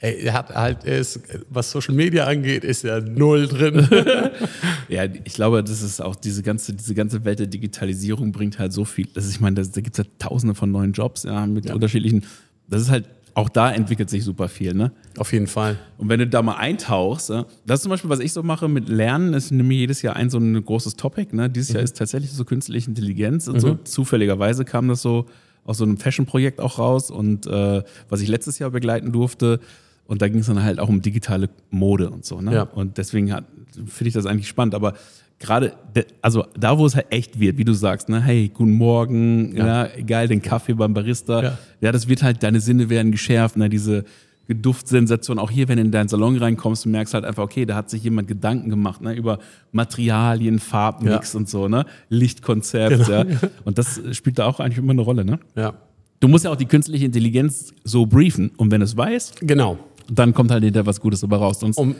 [0.00, 3.88] er hat halt, ist, was Social Media angeht, ist er null drin.
[4.88, 8.72] ja, ich glaube, das ist auch diese ganze, diese ganze Welt der Digitalisierung bringt halt
[8.72, 9.08] so viel.
[9.14, 11.74] Das ich meine, das, da gibt es ja tausende von neuen Jobs, ja, mit Ja.
[11.74, 12.24] unterschiedlichen.
[12.68, 14.92] Das ist halt, auch da entwickelt sich super viel, ne?
[15.18, 15.78] auf jeden Fall.
[15.98, 17.44] Und wenn du da mal eintauchst, das
[17.80, 20.38] ist zum Beispiel, was ich so mache mit Lernen, ist nämlich jedes Jahr ein so
[20.38, 21.34] ein großes Topic.
[21.36, 21.50] Ne?
[21.50, 23.74] Dieses Jahr ist tatsächlich so künstliche Intelligenz und so.
[23.84, 25.26] Zufälligerweise kam das so
[25.66, 29.60] aus so einem Fashion-Projekt auch raus und äh, was ich letztes Jahr begleiten durfte.
[30.06, 32.40] Und da ging es dann halt auch um digitale Mode und so.
[32.40, 32.54] Ne?
[32.54, 32.62] Ja.
[32.62, 34.76] Und deswegen finde ich das eigentlich spannend.
[34.76, 34.94] Aber
[35.40, 38.70] gerade, de- also da, wo es halt echt wird, wie du sagst, ne, hey, guten
[38.70, 39.86] Morgen, ja.
[39.86, 40.02] Ja.
[40.06, 41.42] geil, den Kaffee beim Barista.
[41.42, 41.58] Ja.
[41.80, 41.90] Ja.
[41.90, 44.04] das wird halt, deine Sinne werden geschärft, ne, diese,
[44.54, 45.38] Duftsensation.
[45.38, 47.90] Auch hier, wenn du in deinen Salon reinkommst, du merkst halt einfach, okay, da hat
[47.90, 49.38] sich jemand Gedanken gemacht ne, über
[49.72, 51.38] Materialien, Farbmix Ja.
[51.38, 51.84] und so, ne?
[52.08, 53.08] Lichtkonzept.
[53.08, 53.24] Ja.
[53.64, 55.24] Und das spielt da auch eigentlich immer eine Rolle.
[55.24, 55.38] Ne?
[55.56, 55.74] Ja,
[56.20, 58.50] Du musst ja auch die künstliche Intelligenz so briefen.
[58.56, 59.78] Und wenn es weiß, genau.
[60.10, 61.60] dann kommt halt hinterher was Gutes dabei raus.
[61.60, 61.94] Sonst, Und,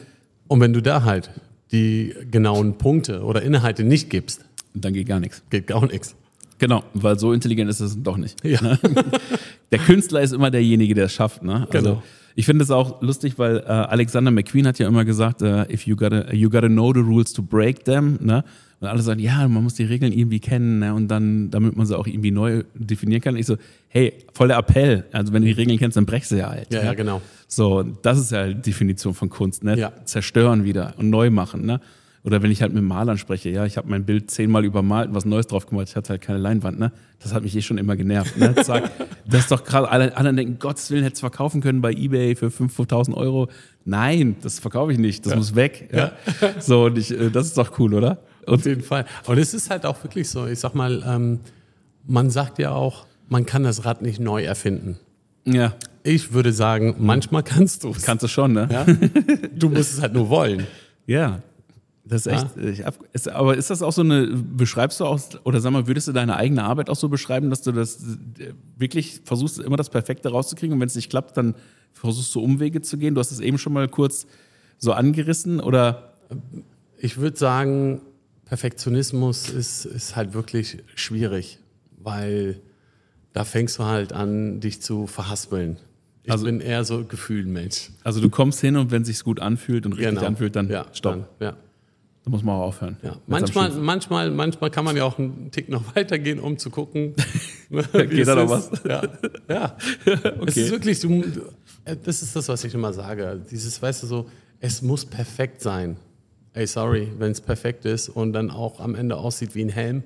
[0.49, 1.31] und wenn du da halt
[1.71, 4.43] die genauen Punkte oder Inhalte nicht gibst,
[4.73, 5.43] dann geht gar nichts.
[5.51, 6.15] geht gar nichts.
[6.59, 8.43] Genau, weil so intelligent ist es doch nicht.
[8.43, 8.79] Ja.
[9.71, 11.43] Der Künstler ist immer derjenige, der es schafft.
[11.43, 11.67] Ne?
[11.71, 12.03] Also, Genau.
[12.39, 15.87] Ich finde es auch lustig, weil äh, Alexander McQueen hat ja immer gesagt, äh, if
[15.87, 18.19] you gotta, you gotta know the rules to break them.
[18.21, 18.45] Ne?
[18.79, 20.93] Und alle sagen, ja, man muss die Regeln irgendwie kennen ne?
[20.93, 23.37] und dann, damit man sie auch irgendwie neu definieren kann.
[23.37, 23.57] Ich so,
[23.89, 25.07] hey, voll der Appell.
[25.13, 26.71] Also wenn du die Regeln kennst, dann brech sie ja halt.
[26.75, 27.23] Ja, ja, genau.
[27.49, 29.79] So, das ist ja die Definition von Kunst, ne?
[29.79, 29.93] Ja.
[30.05, 31.81] Zerstören wieder und neu machen, ne?
[32.27, 35.15] Oder wenn ich halt mit Malern spreche, ja, ich habe mein Bild zehnmal übermalt und
[35.15, 36.91] was Neues drauf gemacht, ich hatte halt keine Leinwand, ne?
[37.21, 38.53] Das hat mich eh schon immer genervt, ne?
[38.65, 38.91] Zack.
[39.25, 42.35] das ist doch gerade, alle anderen denken, Gottes Willen, hätte es verkaufen können bei Ebay
[42.35, 43.49] für 5.000 Euro.
[43.85, 46.13] Nein, das verkaufe ich nicht, das muss weg, ja?
[46.59, 48.19] So, und ich, äh, das ist doch cool, oder?
[48.47, 49.07] Auf jeden Fall.
[49.27, 51.39] Und es ist halt auch wirklich so, ich sag mal, ähm,
[52.09, 54.99] man sagt ja auch, man kann das Rad nicht neu erfinden.
[55.45, 58.03] Ja, Ich würde sagen, manchmal kannst du es.
[58.03, 58.69] kannst du schon, ne?
[58.71, 58.85] Ja?
[59.57, 60.67] Du musst es halt nur wollen.
[61.07, 61.41] Ja.
[62.09, 62.57] Das ist echt.
[62.57, 65.87] Ich hab, ist, aber ist das auch so eine, beschreibst du auch, oder sag mal,
[65.89, 67.97] würdest du deine eigene Arbeit auch so beschreiben, dass du das
[68.39, 71.55] äh, wirklich versuchst, immer das Perfekte rauszukriegen und wenn es nicht klappt, dann
[71.93, 73.15] versuchst du Umwege zu gehen?
[73.15, 74.27] Du hast es eben schon mal kurz
[74.79, 76.13] so angerissen oder?
[76.99, 78.01] Ich würde sagen,
[78.61, 81.59] Perfektionismus ist, ist halt wirklich schwierig,
[81.99, 82.61] weil
[83.33, 85.77] da fängst du halt an, dich zu verhaspeln.
[86.23, 87.91] Ich Also- bin eher so Gefühlmensch.
[88.03, 90.85] Also du kommst hin und wenn es sich gut anfühlt und richtig anfühlt, dann Genau.
[90.85, 91.13] ja, stopp.
[91.39, 91.57] Dann, ja.
[92.27, 92.97] Da muss man auch aufhören.
[93.05, 93.17] Ja.
[93.29, 97.15] Manchmal, manchmal, manchmal kann man ja auch einen Tick noch weitergehen, um zu gucken.
[97.71, 98.85] wie Geht es da noch ist.
[98.85, 99.03] Ja.
[99.49, 99.77] ja.
[100.45, 101.23] Es ist wirklich, du-
[101.85, 103.41] äh, das ist das, was ich immer sage.
[103.49, 104.27] Dieses, weißt du, so,
[104.59, 105.99] es muss perfekt sein.
[106.53, 110.03] Ey, sorry, wenn es perfekt ist und dann auch am Ende aussieht wie ein Helm,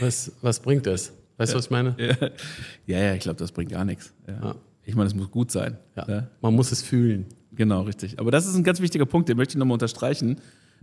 [0.00, 1.12] was, was bringt das?
[1.36, 1.94] Weißt du, was ich meine?
[2.86, 4.12] Ja, ja, ich glaube, das bringt gar nichts.
[4.26, 4.56] Ja.
[4.82, 5.78] Ich meine, es muss gut sein.
[5.94, 6.28] Ne?
[6.40, 7.26] Man muss es fühlen.
[7.52, 8.18] Genau, richtig.
[8.18, 10.40] Aber das ist ein ganz wichtiger Punkt, den möchte ich nochmal unterstreichen,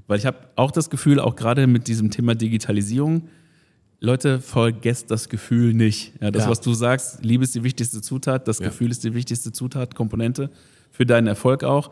[0.08, 3.28] weil ich habe auch das Gefühl, auch gerade mit diesem Thema Digitalisierung,
[4.02, 6.14] Leute, vergesst das Gefühl nicht.
[6.22, 6.50] Ja, das, Ja.
[6.50, 8.68] was du sagst, Liebe ist die wichtigste Zutat, das Ja.
[8.68, 10.50] Gefühl ist die wichtigste Zutat, Komponente
[10.92, 11.92] für deinen Erfolg auch.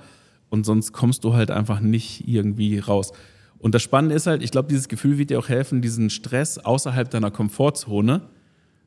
[0.49, 3.11] Und sonst kommst du halt einfach nicht irgendwie raus.
[3.57, 6.59] Und das Spannende ist halt, ich glaube, dieses Gefühl wird dir auch helfen, diesen Stress
[6.59, 8.22] außerhalb deiner Komfortzone,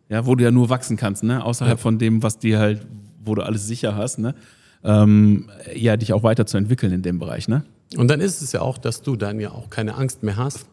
[0.09, 1.43] ja, wo du ja nur wachsen kannst, ne?
[1.43, 1.83] Außerhalb Ja.
[1.83, 2.87] von dem, was dir halt,
[3.25, 4.35] wo du alles sicher hast, ne?
[4.85, 7.65] Ähm, ja, dich auch weiterzuentwickeln in dem Bereich, ne?
[7.97, 10.67] Und dann ist es ja auch, dass du dann ja auch keine Angst mehr hast,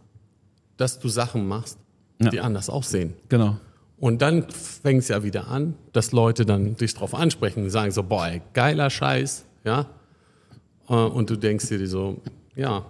[0.78, 1.78] dass du Sachen machst,
[2.20, 2.30] Ja.
[2.30, 3.14] die anders aussehen.
[3.30, 3.58] Genau.
[4.00, 7.92] Und dann fängt es ja wieder an, dass Leute dann dich drauf ansprechen und sagen
[7.92, 9.88] so, boah, ey, geiler Scheiß, ja.
[10.90, 12.22] Äh, Und du denkst dir so,
[12.56, 12.86] ja,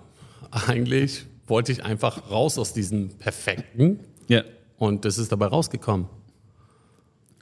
[0.52, 4.44] eigentlich wollte ich einfach raus aus diesem Perfekten Ja.
[4.78, 6.08] und das ist dabei rausgekommen.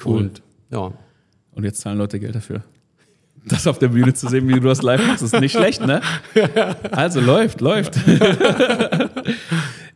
[0.04, 0.18] Cool.
[0.18, 0.92] Und ja,
[1.54, 2.64] Und jetzt zahlen Leute Geld dafür.
[3.46, 6.02] Das auf der Bühne zu sehen, wie du das live machst, ist nicht schlecht, ne?
[6.92, 8.00] Also läuft, läuft.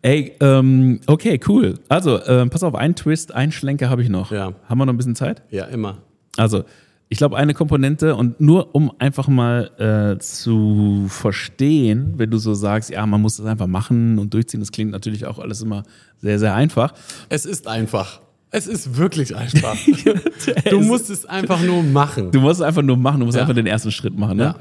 [0.01, 1.75] Ey, ähm, okay, cool.
[1.87, 4.31] Also, ähm, pass auf, ein Twist, ein Schlenker habe ich noch.
[4.31, 4.53] Ja.
[4.67, 5.43] Haben wir noch ein bisschen Zeit?
[5.49, 5.97] ja, immer.
[6.37, 6.63] Also,
[7.07, 12.53] ich glaube, eine Komponente und nur um einfach mal äh, zu verstehen, wenn du so
[12.53, 15.83] sagst, ja, man muss das einfach machen und durchziehen, das klingt natürlich auch alles immer
[16.17, 16.93] sehr, sehr einfach.
[17.29, 18.21] Es ist einfach.
[18.51, 19.75] Es ist wirklich einfach.
[20.69, 22.31] du musst es einfach nur machen.
[22.31, 23.41] Du musst es einfach nur machen, du musst Ja.
[23.41, 24.37] einfach den ersten Schritt machen.
[24.37, 24.43] Ne?
[24.43, 24.55] Ja.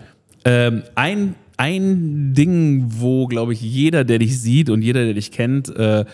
[0.45, 5.31] Ähm, ein, ein Ding, wo, glaube ich, jeder, der dich sieht und jeder, der dich
[5.31, 6.05] kennt, äh,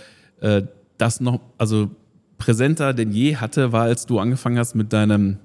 [0.40, 0.62] äh,
[0.98, 1.90] das noch, also
[2.38, 5.38] präsenter denn je hatte, war, als du angefangen hast mit deinem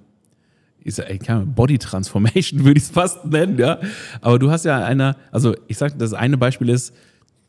[0.88, 3.80] ich sag, ey, keine Body Transformation würde ich es fast nennen, ja.
[4.22, 6.94] Aber du hast ja einer, also ich sag, das eine Beispiel ist,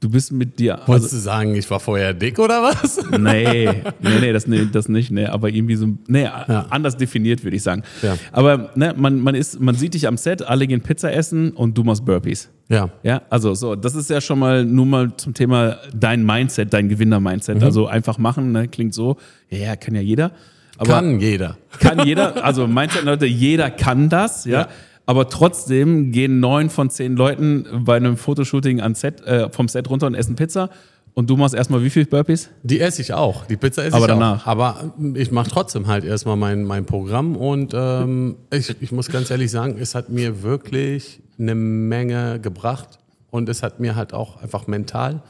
[0.01, 0.77] du bist mit dir.
[0.77, 3.01] Also, Wolltest du sagen, ich war vorher dick oder was?
[3.19, 3.67] nee,
[4.01, 7.63] nee, nee, das, nee, das nicht, nee, aber irgendwie so, nee, anders definiert, würde ich
[7.63, 7.83] sagen.
[8.03, 8.17] Ja.
[8.33, 11.77] Aber ne, man, man, ist, man sieht dich am Set, alle gehen Pizza essen und
[11.77, 12.51] du machst Burpees.
[12.69, 12.91] Ja.
[13.03, 16.89] Ja, also so, das ist ja schon mal nur mal zum Thema dein Mindset, dein
[16.89, 17.63] Gewinner-Mindset.
[17.63, 19.17] Also einfach machen, ne, klingt so,
[19.51, 20.33] ja, ja, kann ja jeder.
[20.79, 21.57] Aber Kann jeder.
[21.81, 24.61] kann jeder, also Mindset, Leute, jeder kann das, ja.
[24.63, 24.69] Ja.
[25.07, 29.89] Aber trotzdem gehen neun von zehn Leuten bei einem Fotoshooting ans Set, äh, vom Set
[29.89, 30.69] runter und essen Pizza.
[31.15, 32.51] Und du machst erstmal wie viel Burpees?
[32.63, 33.47] Die esse ich auch.
[33.47, 34.43] Die Pizza esse Aber ich danach?
[34.43, 34.47] auch.
[34.47, 39.31] Aber ich mache trotzdem halt erstmal mein, mein Programm und ähm, ich, ich muss ganz
[39.31, 42.99] ehrlich sagen, es hat mir wirklich eine Menge gebracht
[43.31, 45.23] und es hat mir halt auch einfach mental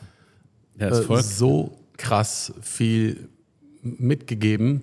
[0.80, 3.28] Ja, äh, so krass viel
[3.82, 4.82] mitgegeben,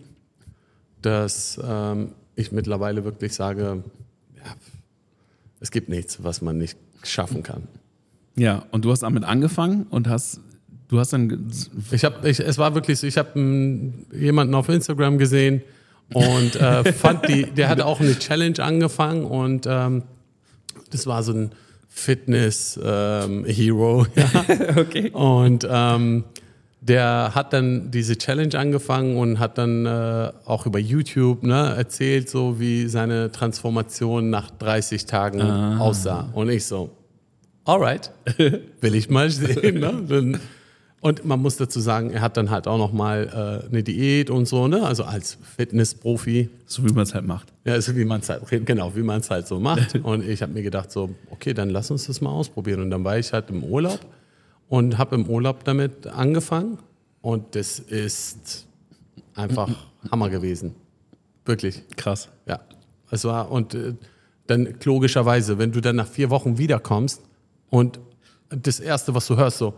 [1.01, 3.83] dass ähm, ich mittlerweile wirklich sage,
[5.63, 7.63] es gibt nichts, was man nicht schaffen kann.
[8.35, 10.41] Ja, und du hast damit angefangen und hast,
[10.89, 11.49] du hast dann.
[11.91, 13.39] Ich habe, ich, es war wirklich so, ich habe
[14.13, 15.61] jemanden auf Instagram gesehen
[16.13, 20.03] und äh, fand die, der hatte auch eine Challenge angefangen und ähm,
[20.91, 21.53] das war so ein
[21.87, 24.05] Fitness-Hero.
[24.05, 24.45] Ähm, ja.
[24.77, 25.11] okay.
[25.11, 26.25] Und ähm,
[26.87, 32.29] der hat dann diese Challenge angefangen und hat dann äh, auch über YouTube ne, erzählt,
[32.29, 35.77] so wie seine Transformation nach 30 Tagen ah.
[35.79, 36.29] aussah.
[36.33, 36.91] Und ich so,
[37.63, 38.11] alright,
[38.81, 39.79] will ich mal sehen.
[39.79, 40.39] Ne?
[40.99, 44.29] Und man muss dazu sagen, er hat dann halt auch noch mal äh, eine Diät
[44.29, 44.83] und so, ne?
[44.83, 46.49] Also als Fitnessprofi.
[46.65, 47.47] So wie man es halt macht.
[47.65, 49.95] Ja, so wie man es halt, genau, wie man es halt so macht.
[50.03, 52.81] Und ich habe mir gedacht so, okay, dann lass uns das mal ausprobieren.
[52.81, 53.99] Und dann war ich halt im Urlaub
[54.73, 56.79] und habe im Urlaub damit angefangen.
[57.21, 58.65] Und das ist
[59.35, 59.69] einfach
[60.11, 60.73] Hammer gewesen.
[61.45, 61.83] Wirklich.
[61.95, 62.29] Krass.
[62.47, 62.59] Ja.
[63.11, 63.93] Es war, und äh,
[64.47, 67.21] dann logischerweise, wenn du dann nach vier Wochen wiederkommst
[67.69, 67.99] und
[68.49, 69.75] das Erste, was du hörst, so,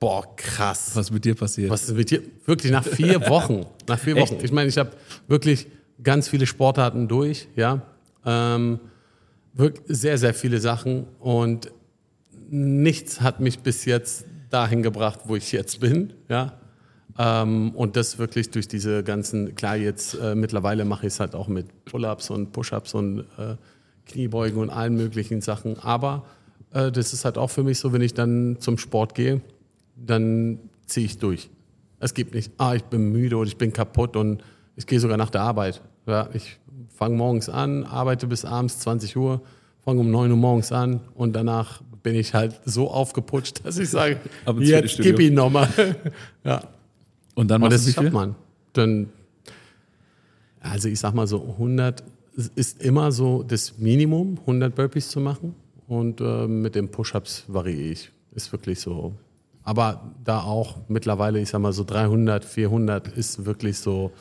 [0.00, 0.90] boah, krass.
[0.94, 1.70] Was mit dir passiert?
[1.70, 2.20] Was ist mit dir?
[2.44, 3.64] Wirklich nach vier Wochen.
[3.86, 4.38] nach vier Wochen.
[4.42, 4.90] Ich meine, ich habe
[5.28, 5.68] wirklich
[6.02, 7.82] ganz viele Sportarten durch, ja.
[8.26, 8.80] Ähm,
[9.52, 11.70] wirklich sehr, sehr viele Sachen und
[12.54, 16.52] nichts hat mich bis jetzt dahin gebracht, wo ich jetzt bin, ja.
[17.18, 21.34] Ähm, und das wirklich durch diese ganzen, klar, jetzt äh, mittlerweile mache ich es halt
[21.34, 23.56] auch mit Pull-ups und Push-ups und äh,
[24.06, 25.78] Kniebeugen und allen möglichen Sachen.
[25.78, 26.24] Aber
[26.72, 29.40] äh, das ist halt auch für mich so, wenn ich dann zum Sport gehe,
[29.96, 31.50] dann ziehe ich durch.
[32.00, 34.42] Es gibt nicht, ah, ich bin müde oder ich bin kaputt und
[34.76, 35.82] ich gehe sogar nach der Arbeit.
[36.06, 39.40] Ja, ich fange morgens an, arbeite bis abends 20 Uhr,
[39.84, 43.88] fange um 9 Uhr morgens an und danach bin ich halt so aufgeputscht, dass ich
[43.88, 44.20] sage,
[44.60, 45.68] jetzt gib ihn nochmal.
[46.44, 46.62] ja.
[47.34, 48.36] Und dann machst und das du man.
[48.74, 49.08] Dann,
[50.60, 52.04] also ich sag mal so, 100
[52.54, 55.56] ist immer so das Minimum, 100 Burpees zu machen.
[55.88, 58.12] Und äh, mit den Push-Ups variiere ich.
[58.34, 59.14] Ist wirklich so.
[59.62, 64.12] Aber da auch mittlerweile, ich sag mal so 300, 400 ist wirklich so,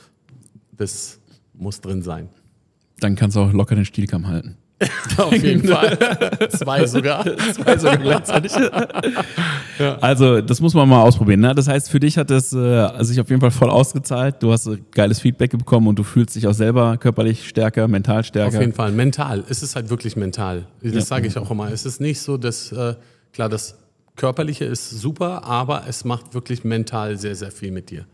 [0.71, 1.19] das
[1.53, 2.29] muss drin sein.
[2.99, 4.57] Dann kannst du auch locker den Stielkamm halten.
[5.17, 5.97] Auf jeden Fall.
[6.49, 7.23] Zwei sogar.
[7.53, 8.51] Zwei sogar gleichzeitig.
[9.79, 9.97] ja.
[9.99, 11.41] Also, das muss man mal ausprobieren.
[11.41, 11.53] Ne?
[11.53, 14.41] Das heißt, für dich hat es äh, sich auf jeden Fall voll ausgezahlt.
[14.41, 18.57] Du hast geiles Feedback bekommen und du fühlst dich auch selber körperlich stärker, mental stärker.
[18.57, 18.91] Auf jeden Fall.
[18.91, 19.43] Mental.
[19.49, 20.65] Es ist halt wirklich mental.
[20.81, 21.01] Das ja.
[21.01, 21.71] sage ich auch immer.
[21.71, 22.95] Es ist nicht so, dass, äh,
[23.33, 23.77] klar, das
[24.15, 28.05] Körperliche ist super, aber es macht wirklich mental sehr, sehr viel mit dir.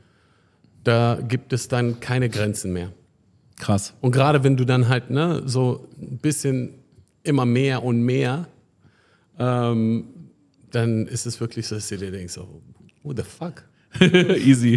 [0.84, 2.92] Da gibt es dann keine Grenzen mehr.
[3.60, 3.94] Krass.
[4.02, 6.74] Und gerade wenn du dann halt ne, so ein bisschen
[7.24, 8.48] immer mehr und mehr,
[9.38, 10.06] ähm,
[10.72, 12.62] dann ist es wirklich so, dass du dir denkst, so,
[13.04, 13.64] who the fuck?
[14.00, 14.76] Easy.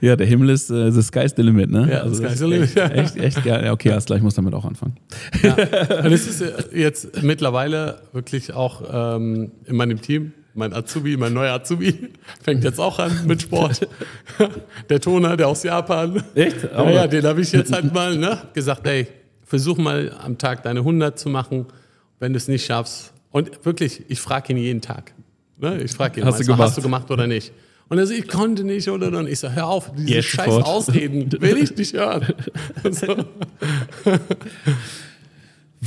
[0.00, 1.88] ja, der Himmel ist uh, the sky's the limit, ne?
[1.90, 2.76] Ja, also sky's the limit.
[2.76, 3.44] Echt, echt, echt.
[3.44, 4.96] Ja, okay, erst gleich muss damit auch anfangen.
[5.42, 5.54] ja.
[5.54, 11.54] Und es ist jetzt mittlerweile wirklich auch ähm, in meinem Team mein Azubi, mein neuer
[11.54, 12.10] Azubi,
[12.42, 13.88] fängt jetzt auch an mit Sport.
[14.88, 16.22] Der Toner, der aus Japan.
[16.34, 16.62] Echt?
[16.62, 19.08] Ja, ja, den habe ich jetzt halt mal ne, gesagt, ey,
[19.44, 21.66] versuch mal am Tag deine 100 zu machen.
[22.20, 23.12] Wenn du es nicht schaffst.
[23.32, 25.12] Und wirklich, ich frage ihn jeden Tag.
[25.58, 25.82] Ne?
[25.82, 27.52] Ich frage ihn, hast, du hast du gemacht oder nicht?
[27.88, 29.26] Und er sagt, ich konnte nicht oder dann.
[29.26, 30.48] Ich sage, hör auf, diese Jetzt scheiß.
[30.48, 32.32] Ausreden will ich nicht hören.
[32.90, 33.24] so.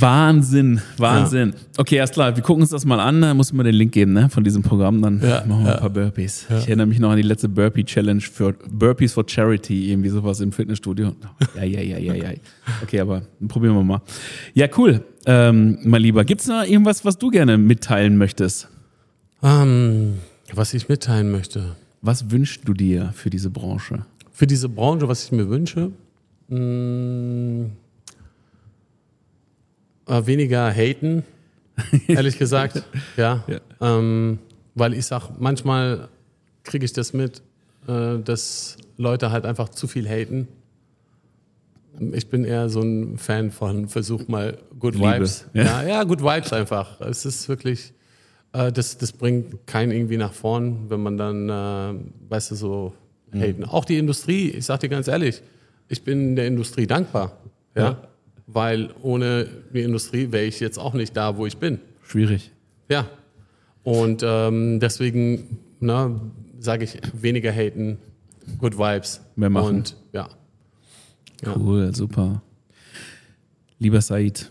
[0.00, 1.50] Wahnsinn, Wahnsinn.
[1.50, 1.56] Ja.
[1.78, 4.12] Okay, erst klar, wir gucken uns das mal an, da muss man den Link geben,
[4.12, 5.74] ne, von diesem Programm, dann ja, machen wir ja.
[5.74, 6.46] ein paar Burpees.
[6.48, 10.52] Ich erinnere mich noch an die letzte Burpee-Challenge für Burpees for Charity, irgendwie sowas im
[10.52, 11.14] Fitnessstudio.
[11.56, 12.30] Ja, ja, ja, ja, ja.
[12.82, 14.02] Okay, aber probieren wir mal.
[14.54, 16.24] Ja, cool, ähm, mein Lieber.
[16.24, 18.68] Gibt es noch irgendwas, was du gerne mitteilen möchtest?
[19.40, 20.14] Um, ähm,
[20.52, 21.76] was ich mitteilen möchte.
[22.00, 24.04] Was wünschst du dir für diese Branche?
[24.32, 25.90] Für diese Branche, was ich mir wünsche?
[26.48, 27.72] Mh, hm,
[30.08, 31.24] äh, weniger haten,
[32.08, 32.82] ehrlich gesagt.
[33.16, 33.44] ja.
[33.46, 33.60] ja.
[33.80, 34.38] Ähm,
[34.74, 36.08] weil ich sag, manchmal
[36.64, 37.42] kriege ich das mit,
[37.86, 40.48] äh, dass Leute halt einfach zu viel haten.
[42.12, 45.14] Ich bin eher so ein Fan von Versuch mal Good Liebe.
[45.14, 45.46] Vibes.
[45.52, 45.62] Ja.
[45.64, 45.82] ja.
[45.82, 47.00] Ja, Good Vibes einfach.
[47.00, 47.92] Es ist wirklich,
[48.52, 52.94] äh, das, das bringt keinen irgendwie nach vorn, wenn man dann, äh, weißt du, so
[53.32, 53.40] mhm.
[53.40, 53.64] haten.
[53.64, 55.42] Auch die Industrie, ich sag dir ganz ehrlich,
[55.88, 57.36] ich bin der Industrie dankbar.
[57.74, 57.82] Ja.
[57.82, 58.08] ja
[58.48, 61.78] weil ohne die Industrie wäre ich jetzt auch nicht da, wo ich bin.
[62.02, 62.50] Schwierig.
[62.88, 63.06] Ja.
[63.84, 66.20] Und ähm, deswegen ne,
[66.58, 67.98] sage ich weniger haten,
[68.58, 69.20] good vibes.
[69.36, 69.76] Mehr machen.
[69.76, 70.28] Und ja.
[71.44, 71.56] ja.
[71.56, 72.42] Cool, super.
[73.78, 74.50] Lieber Said,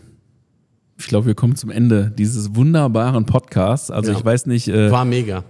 [0.96, 3.90] ich glaube, wir kommen zum Ende dieses wunderbaren Podcasts.
[3.90, 4.18] Also ja.
[4.18, 4.68] ich weiß nicht.
[4.68, 5.44] Äh, War mega.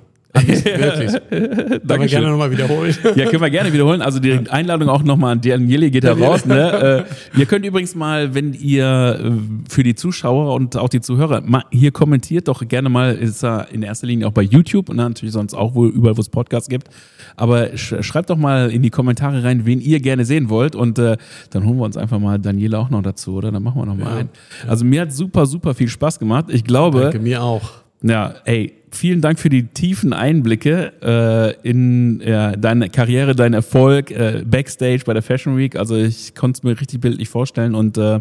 [0.47, 1.13] Wirklich.
[1.31, 2.97] Können wir gerne nochmal wiederholen.
[3.17, 4.03] Ja, können wir gerne wiederholen.
[4.03, 6.47] Also die Einladung auch nochmal an Daniele geht da raus.
[6.47, 7.05] Ne?
[7.35, 9.31] Äh, ihr könnt übrigens mal, wenn ihr äh,
[9.69, 13.69] für die Zuschauer und auch die Zuhörer mal hier kommentiert, doch gerne mal, ist er
[13.73, 16.69] in erster Linie auch bei YouTube und natürlich sonst auch wohl überall, wo es Podcasts
[16.69, 16.89] gibt.
[17.37, 20.99] Aber sch schreibt doch mal in die Kommentare rein, wen ihr gerne sehen wollt und
[20.99, 21.17] äh,
[21.51, 23.53] dann holen wir uns einfach mal Daniele auch noch dazu, oder?
[23.53, 24.29] Dann machen wir noch mal ja, einen.
[24.67, 26.47] Also mir hat super, super viel Spaß gemacht.
[26.49, 27.01] Ich glaube.
[27.03, 27.71] Danke, mir auch.
[28.03, 34.11] Ja, ey, vielen Dank für die tiefen Einblicke äh, in ja, deine Karriere, deinen Erfolg
[34.11, 35.77] äh, backstage bei der Fashion Week.
[35.77, 38.21] Also ich konnte es mir richtig bildlich vorstellen und äh,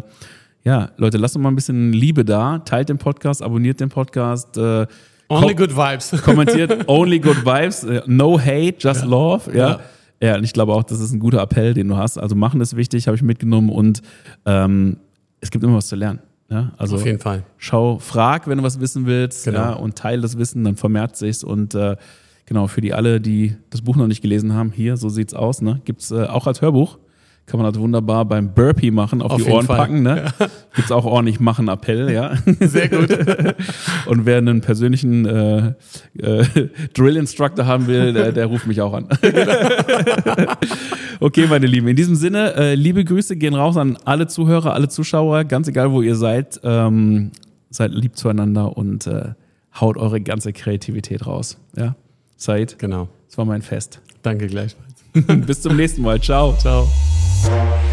[0.64, 4.56] ja, Leute, lasst uns mal ein bisschen Liebe da, teilt den Podcast, abonniert den Podcast.
[4.56, 4.86] Äh,
[5.28, 6.10] only good vibes.
[6.24, 9.06] Kommentiert only good vibes, äh, no hate, just ja.
[9.06, 9.56] love.
[9.56, 9.68] Ja.
[9.68, 9.80] ja.
[10.20, 12.18] Ja, und ich glaube auch, das ist ein guter Appell, den du hast.
[12.18, 14.02] Also machen ist wichtig, habe ich mitgenommen und
[14.46, 14.96] ähm,
[15.40, 16.18] es gibt immer was zu lernen.
[16.50, 17.44] Ja, also Auf jeden Fall.
[17.58, 19.58] Schau, frag, wenn du was wissen willst, genau.
[19.58, 21.96] ja, und teile das Wissen, dann vermehrt sich's und äh,
[22.46, 25.60] genau für die alle, die das Buch noch nicht gelesen haben, hier so sieht's aus,
[25.60, 26.98] ne, gibt's äh, auch als Hörbuch
[27.48, 29.78] kann man also wunderbar beim Burpee machen, auf, auf die Ohren Fall.
[29.78, 30.02] packen.
[30.02, 30.26] Ne?
[30.38, 30.46] Ja.
[30.76, 32.34] Gibt's auch ordentlich machen Appell, ja.
[32.60, 33.10] Sehr gut.
[34.06, 35.72] Und wer einen persönlichen äh,
[36.18, 39.08] äh, Drill Instructor haben will, der, der ruft mich auch an.
[41.20, 41.88] okay, meine Lieben.
[41.88, 45.90] In diesem Sinne, äh, liebe Grüße gehen raus an alle Zuhörer, alle Zuschauer, ganz egal
[45.90, 46.60] wo ihr seid.
[46.62, 47.32] Ähm,
[47.70, 49.32] seid lieb zueinander und äh,
[49.80, 51.58] haut eure ganze Kreativität raus.
[51.76, 51.96] Ja,
[52.36, 52.78] seid.
[52.78, 53.08] Genau.
[53.26, 54.00] Das war mein Fest.
[54.22, 54.88] Danke gleichfalls.
[55.46, 56.20] Bis zum nächsten Mal.
[56.20, 56.54] Ciao.
[56.58, 56.86] Ciao.
[57.46, 57.87] Peace.